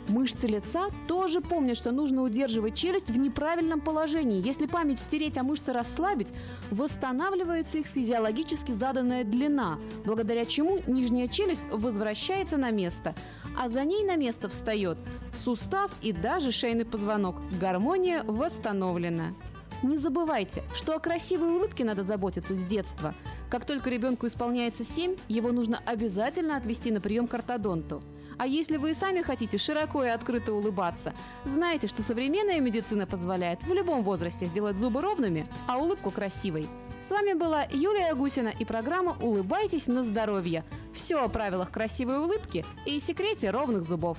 [0.08, 4.44] Мышцы лица тоже помнят, что нужно удерживать челюсть в неправильном положении.
[4.44, 6.28] Если память стереть, а мышцы расслабить,
[6.70, 13.14] восстанавливается их физиологически заданная длина, благодаря чему нижняя челюсть возвращается на место,
[13.58, 14.98] а за ней на место встает
[15.32, 17.36] сустав и даже шейный позвонок.
[17.60, 19.34] Гармония восстановлена.
[19.82, 23.14] Не забывайте, что о красивой улыбке надо заботиться с детства.
[23.50, 28.02] Как только ребенку исполняется 7, его нужно обязательно отвести на прием к ортодонту.
[28.42, 31.14] А если вы и сами хотите широко и открыто улыбаться,
[31.44, 36.66] знайте, что современная медицина позволяет в любом возрасте сделать зубы ровными, а улыбку красивой.
[37.06, 40.64] С вами была Юлия Гусина и программа «Улыбайтесь на здоровье».
[40.92, 44.18] Все о правилах красивой улыбки и секрете ровных зубов.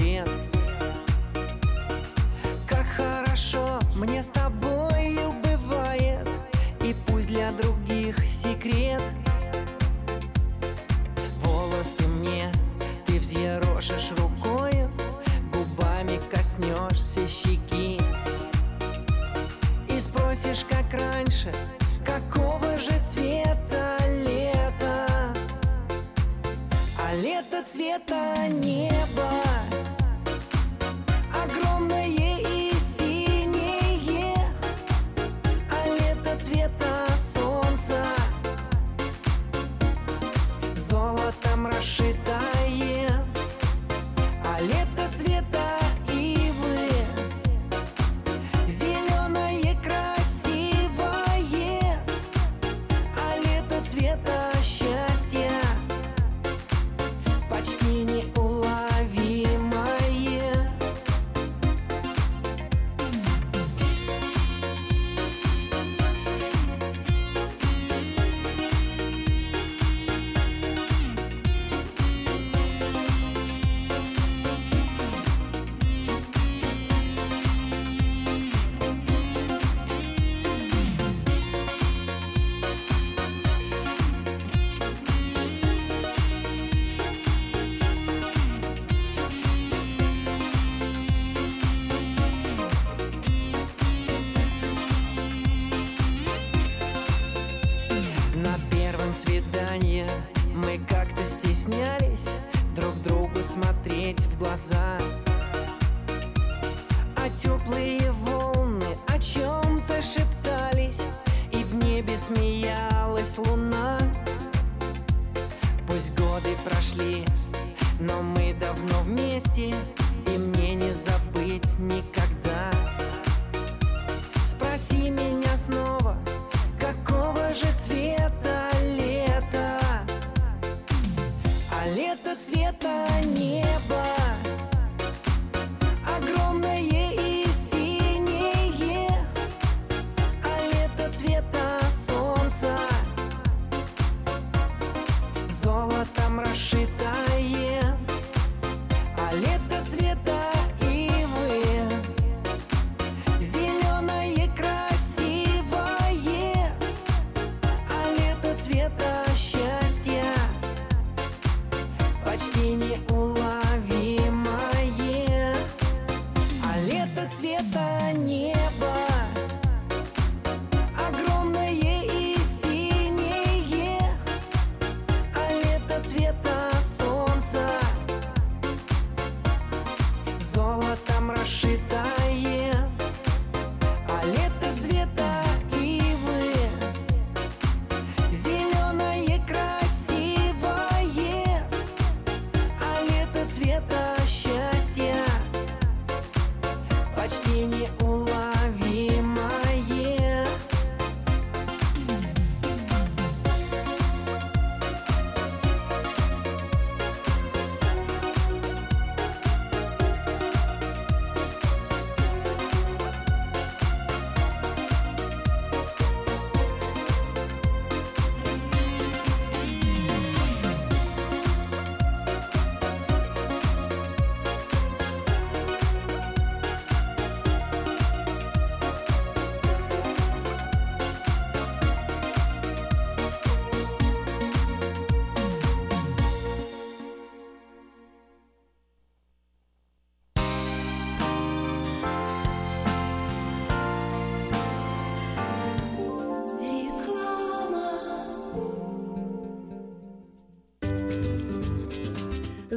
[0.00, 0.28] Лет.
[2.68, 4.63] Как хорошо мне с тобою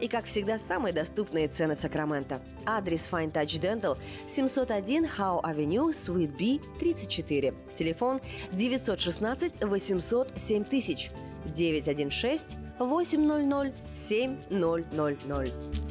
[0.00, 2.42] И, как всегда, самые доступные цены в Сакраменто.
[2.66, 3.98] Адрес Fine Touch Dental
[4.28, 7.54] 701 Howe Avenue, Suite B, 34.
[7.76, 8.20] Телефон
[8.52, 11.10] 916 800 7000
[11.54, 15.90] 916 800 7000.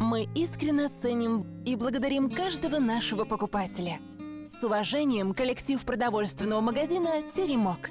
[0.00, 3.98] Мы искренне ценим и благодарим каждого нашего покупателя.
[4.48, 7.90] С уважением, коллектив продовольственного магазина «Теремок».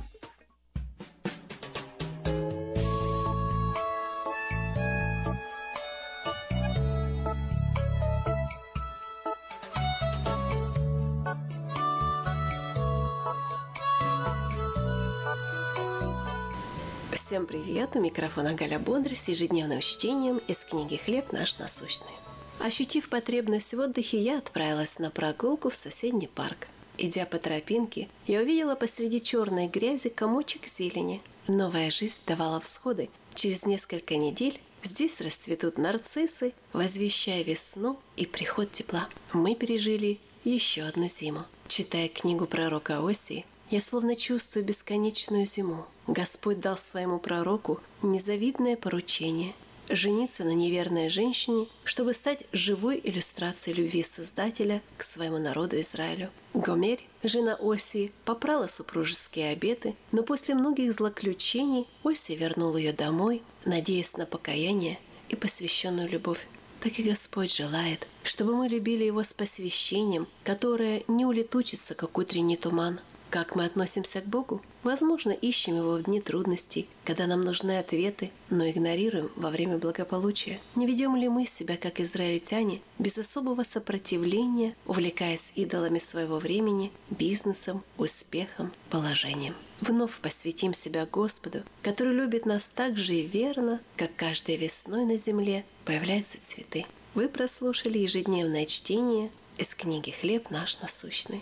[17.31, 17.95] Всем привет!
[17.95, 22.11] У микрофона Галя Бондарь с ежедневным чтением из книги «Хлеб наш насущный».
[22.59, 26.67] Ощутив потребность в отдыхе, я отправилась на прогулку в соседний парк.
[26.97, 31.21] Идя по тропинке, я увидела посреди черной грязи комочек зелени.
[31.47, 33.09] Новая жизнь давала всходы.
[33.33, 39.07] Через несколько недель здесь расцветут нарциссы, возвещая весну и приход тепла.
[39.31, 41.45] Мы пережили еще одну зиму.
[41.69, 45.87] Читая книгу пророка Осии, я словно чувствую бесконечную зиму.
[46.05, 49.53] Господь дал своему пророку незавидное поручение–
[49.89, 56.29] жениться на неверной женщине, чтобы стать живой иллюстрацией любви Создателя к своему народу Израилю.
[56.53, 64.17] Гомерь, жена Осии, попрала супружеские обеты, но после многих злоключений Осия вернул ее домой, надеясь
[64.17, 64.99] на покаяние
[65.29, 66.47] и посвященную любовь.
[66.81, 72.57] Так и Господь желает, чтобы мы любили Его с посвящением, которое не улетучится, как утренний
[72.57, 72.99] туман,
[73.31, 74.61] как мы относимся к Богу?
[74.83, 80.59] Возможно, ищем Его в дни трудностей, когда нам нужны ответы, но игнорируем во время благополучия.
[80.75, 87.83] Не ведем ли мы себя, как израильтяне, без особого сопротивления, увлекаясь идолами своего времени, бизнесом,
[87.97, 89.55] успехом, положением?
[89.79, 95.17] Вновь посвятим себя Господу, который любит нас так же и верно, как каждой весной на
[95.17, 96.85] земле появляются цветы.
[97.15, 101.41] Вы прослушали ежедневное чтение из книги «Хлеб наш насущный».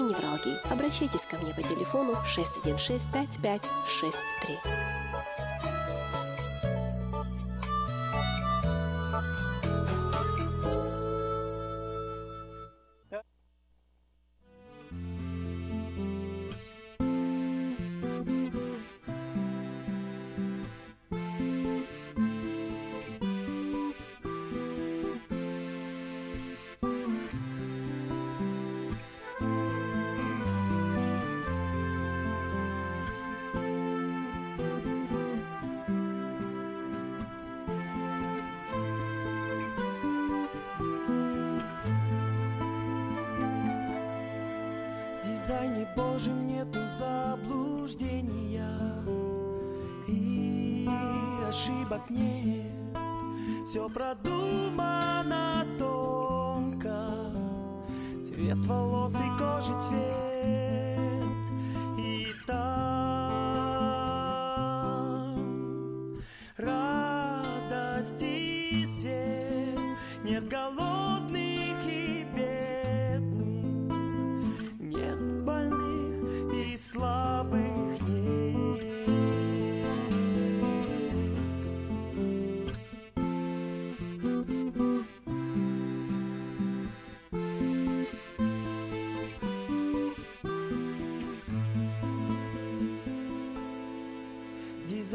[0.01, 0.57] невралгии.
[0.71, 5.50] Обращайтесь ко мне по телефону 616 5563.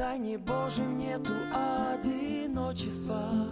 [0.06, 3.45] В дизайне Божьем нету одиночества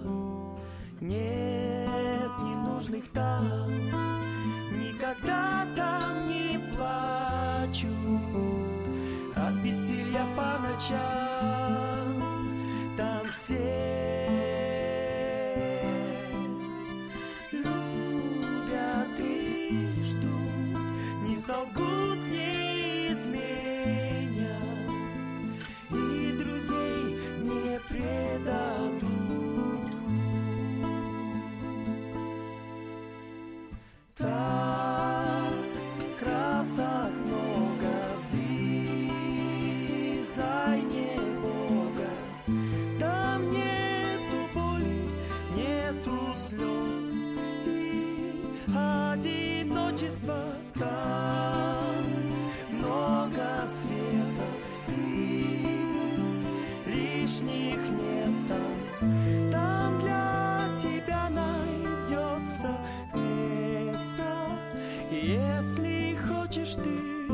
[65.56, 67.28] если хочешь ты.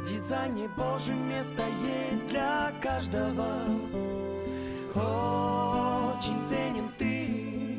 [0.00, 3.48] В дизайне Божьем место есть для каждого.
[4.94, 7.78] Очень ценен ты,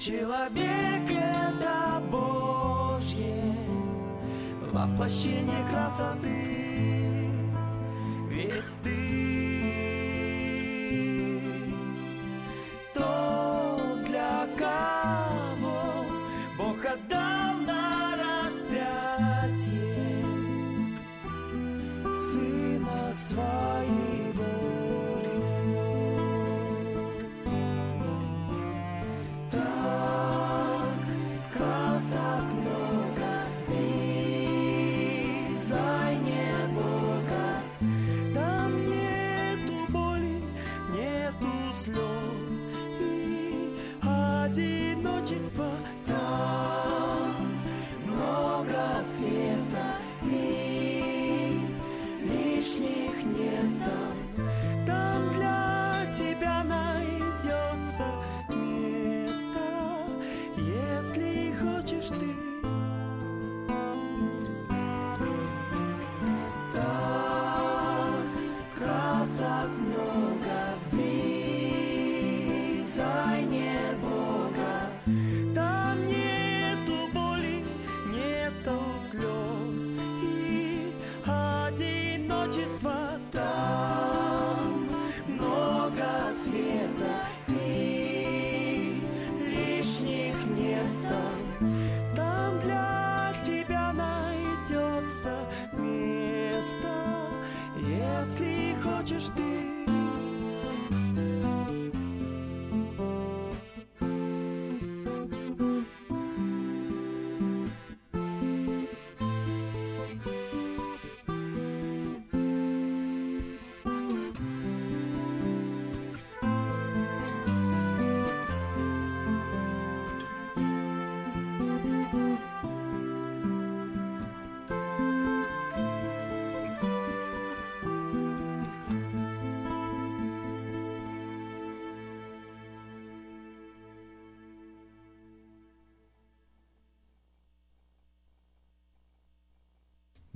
[0.00, 3.54] человек это Божье,
[4.72, 7.28] воплощение красоты.
[8.28, 9.59] Ведь ты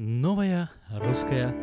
[0.07, 1.55] Новое русское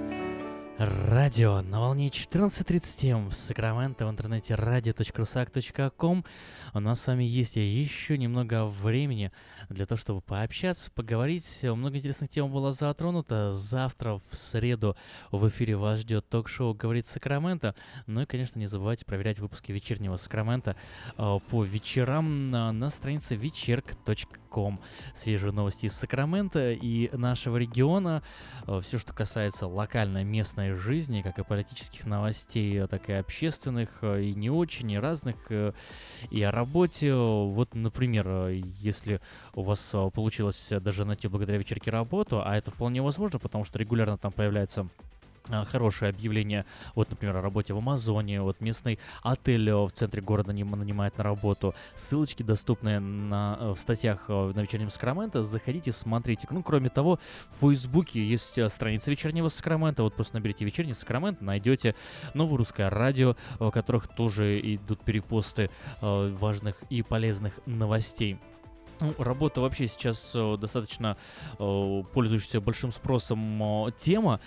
[0.85, 6.25] радио на волне 14.37 в Сакраменто в интернете radio.rusak.com.
[6.73, 9.31] У нас с вами есть еще немного времени
[9.69, 11.45] для того, чтобы пообщаться, поговорить.
[11.63, 13.53] Много интересных тем было затронуто.
[13.53, 14.95] Завтра в среду
[15.31, 17.75] в эфире вас ждет ток-шоу «Говорит Сакраменто».
[18.07, 20.75] Ну и, конечно, не забывайте проверять выпуски вечернего Сакрамента
[21.17, 24.81] э, по вечерам на, странице вечерк.ком.
[25.13, 28.23] Свежие новости из Сакрамента и нашего региона.
[28.65, 34.23] Э, Все, что касается локальной местной жизни, как и политических новостей, так и общественных, э,
[34.23, 35.73] и не очень, и разных, э,
[36.29, 37.13] и о работе.
[37.13, 39.21] Вот, например, э, если
[39.53, 43.79] у вас э, получилось даже найти благодаря вечерке работу, а это вполне возможно, потому что
[43.79, 44.87] регулярно там появляются а,
[45.65, 46.65] хорошее объявление,
[46.95, 51.17] вот, например, о работе в Амазоне, вот местный отель э, в центре города ним- нанимает
[51.17, 51.73] на работу.
[51.95, 55.43] Ссылочки доступны на, э, в статьях э, на вечернем Сакраменто.
[55.43, 56.47] Заходите, смотрите.
[56.49, 57.19] Ну, кроме того,
[57.49, 60.03] в Фейсбуке есть страница вечернего Сакрамента.
[60.03, 61.95] Вот просто наберите вечерний Сакрамент, найдете
[62.33, 65.69] новое русское радио, в которых тоже идут перепосты
[66.01, 68.37] важных и полезных новостей.
[68.99, 71.17] Ну, работа вообще сейчас достаточно
[71.57, 74.39] пользующаяся большим спросом тема.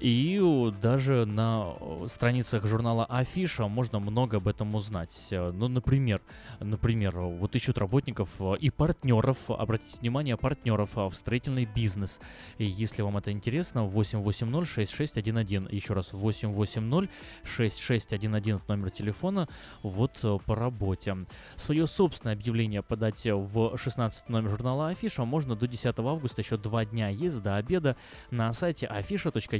[0.00, 0.40] И
[0.80, 5.28] даже на э, страницах журнала Афиша можно много об этом узнать.
[5.30, 6.20] Э, Ну, например,
[6.60, 12.20] например, вот ищут работников э, и партнеров, обратите внимание, партнеров в строительный бизнес.
[12.58, 19.48] И если вам это интересно, 880-6611, еще раз, 880-6611 номер телефона,
[19.82, 21.16] вот по работе.
[21.56, 26.84] Свое собственное объявление подать в 16 номер журнала Афиша можно до 10 августа, еще два
[26.84, 27.96] дня есть до обеда
[28.30, 28.86] на сайте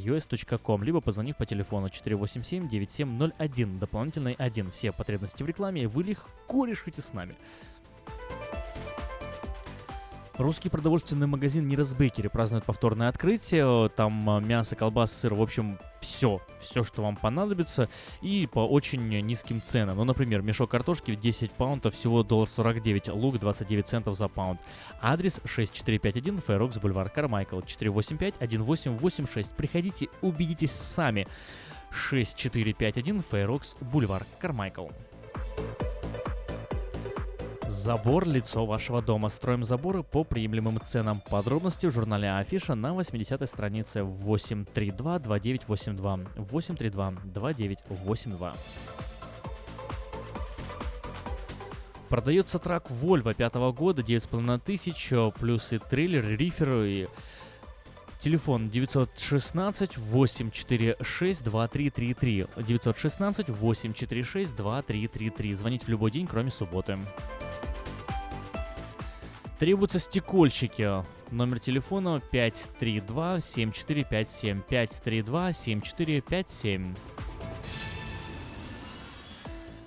[0.04, 4.70] afisha.us.com, либо позвонив по телефону 487-9701, дополнительный 1.
[4.70, 7.36] Все потребности в рекламе вы легко решите с нами.
[10.36, 13.88] Русский продовольственный магазин Нирас Bakery празднует повторное открытие.
[13.90, 16.40] Там а, мясо, колбаса, сыр, в общем, все.
[16.60, 17.88] Все, что вам понадобится.
[18.20, 19.96] И по очень низким ценам.
[19.96, 24.60] Ну, например, мешок картошки в 10 паунтов всего доллар 49, лук 29 центов за паунд.
[25.00, 29.54] Адрес 6451 Fair Oaks Бульвар Кармайкл 485-1886.
[29.56, 31.28] Приходите, убедитесь сами.
[31.92, 34.88] 6451 Fair Oaks Бульвар Кармайкл.
[37.74, 39.28] Забор– лицо вашего дома.
[39.28, 41.20] Строим заборы по приемлемым ценам.
[41.28, 46.28] Подробности в журнале Афиша на 80-й странице 832-2982.
[46.36, 48.52] 832-2982.
[52.08, 57.08] Продается трак Volvo 5 года, 9,5 тысяч, плюс и трейлер, и рифер, и
[58.24, 62.46] Телефон 916 846 2333.
[62.56, 65.54] 916 846 2333.
[65.54, 66.96] Звонить в любой день, кроме субботы.
[69.58, 71.04] Требуются стекольщики.
[71.32, 74.62] Номер телефона 532-7457.
[74.70, 76.96] 532-7457.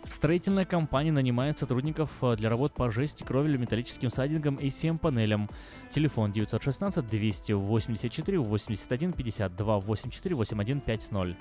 [0.07, 5.49] Строительная компания нанимает сотрудников э, для работ по жести, кровелю, металлическим сайдингам и CM-панелям.
[5.89, 11.37] Телефон 916 284 81 52 84 81 50.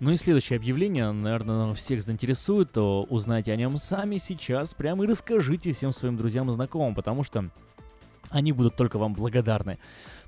[0.00, 5.06] Ну и следующее объявление, наверное, всех заинтересует, то узнайте о нем сами сейчас, прямо и
[5.06, 7.48] расскажите всем своим друзьям и знакомым, потому что
[8.30, 9.78] они будут только вам благодарны.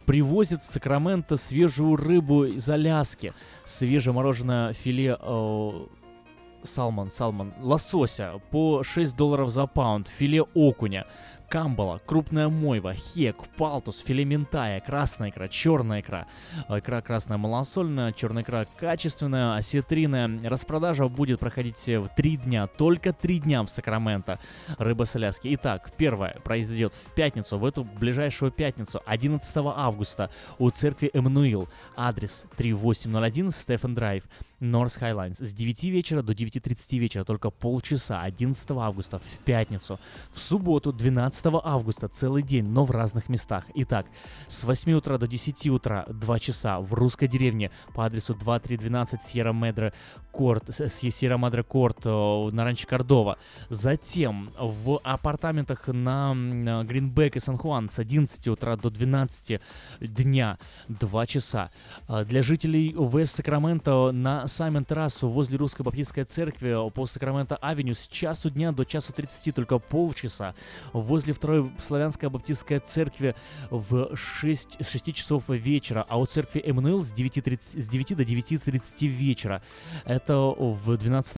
[0.07, 3.33] Привозят в Сакраменто свежую рыбу из Аляски,
[3.65, 5.87] свежемороженое филе э,
[6.63, 11.07] салмон, салмон, лосося по 6 долларов за паунд, филе окуня,
[11.49, 16.27] камбала, крупная мойва, хек, палтус, филе ментая, красная икра, черная икра,
[16.69, 20.41] икра красная малосольная, черная икра качественная, осетринная.
[20.45, 24.39] Распродажа будет проходить в 3 дня, только 3 дня в Сакраменто.
[24.79, 25.55] Рыба с Аляски.
[25.55, 31.69] Итак, первое произойдет в пятницу, в эту ближайшую пятницу, 11 августа, у церкви Эммануил.
[31.97, 34.25] Адрес 3801 Стефан Драйв.
[34.61, 39.99] North Highlines с 9 вечера до 9.30 вечера, только полчаса, 11 августа, в пятницу.
[40.31, 43.65] В субботу, 12 августа, целый день, но в разных местах.
[43.75, 44.07] Итак,
[44.49, 49.53] с 8 утра до 10 утра, 2 часа, в русской деревне по адресу 2312 Сьерра
[49.53, 49.93] Медре
[50.33, 53.39] Court, Сьерра Мадре Court э, на Ранчо Кордова.
[53.69, 56.35] Затем в апартаментах на
[56.85, 59.61] Гринбек и Сан-Хуан с 11 утра до 12
[60.01, 60.59] дня,
[60.89, 61.71] 2 часа.
[62.09, 67.95] А Для жителей Вест Сакраменто на Саймон Террасу возле Русской Баптистской церкви по Сакраменто Авеню
[67.95, 70.55] с часу дня до часу 30, только полчаса.
[70.93, 73.35] Возле второй Славянской Баптистской церкви
[73.71, 78.23] в 6, с 6 часов вечера, а у церкви Эммануил с 9, с 9 до
[78.23, 79.63] 9.30 вечера.
[80.05, 81.35] Это в 12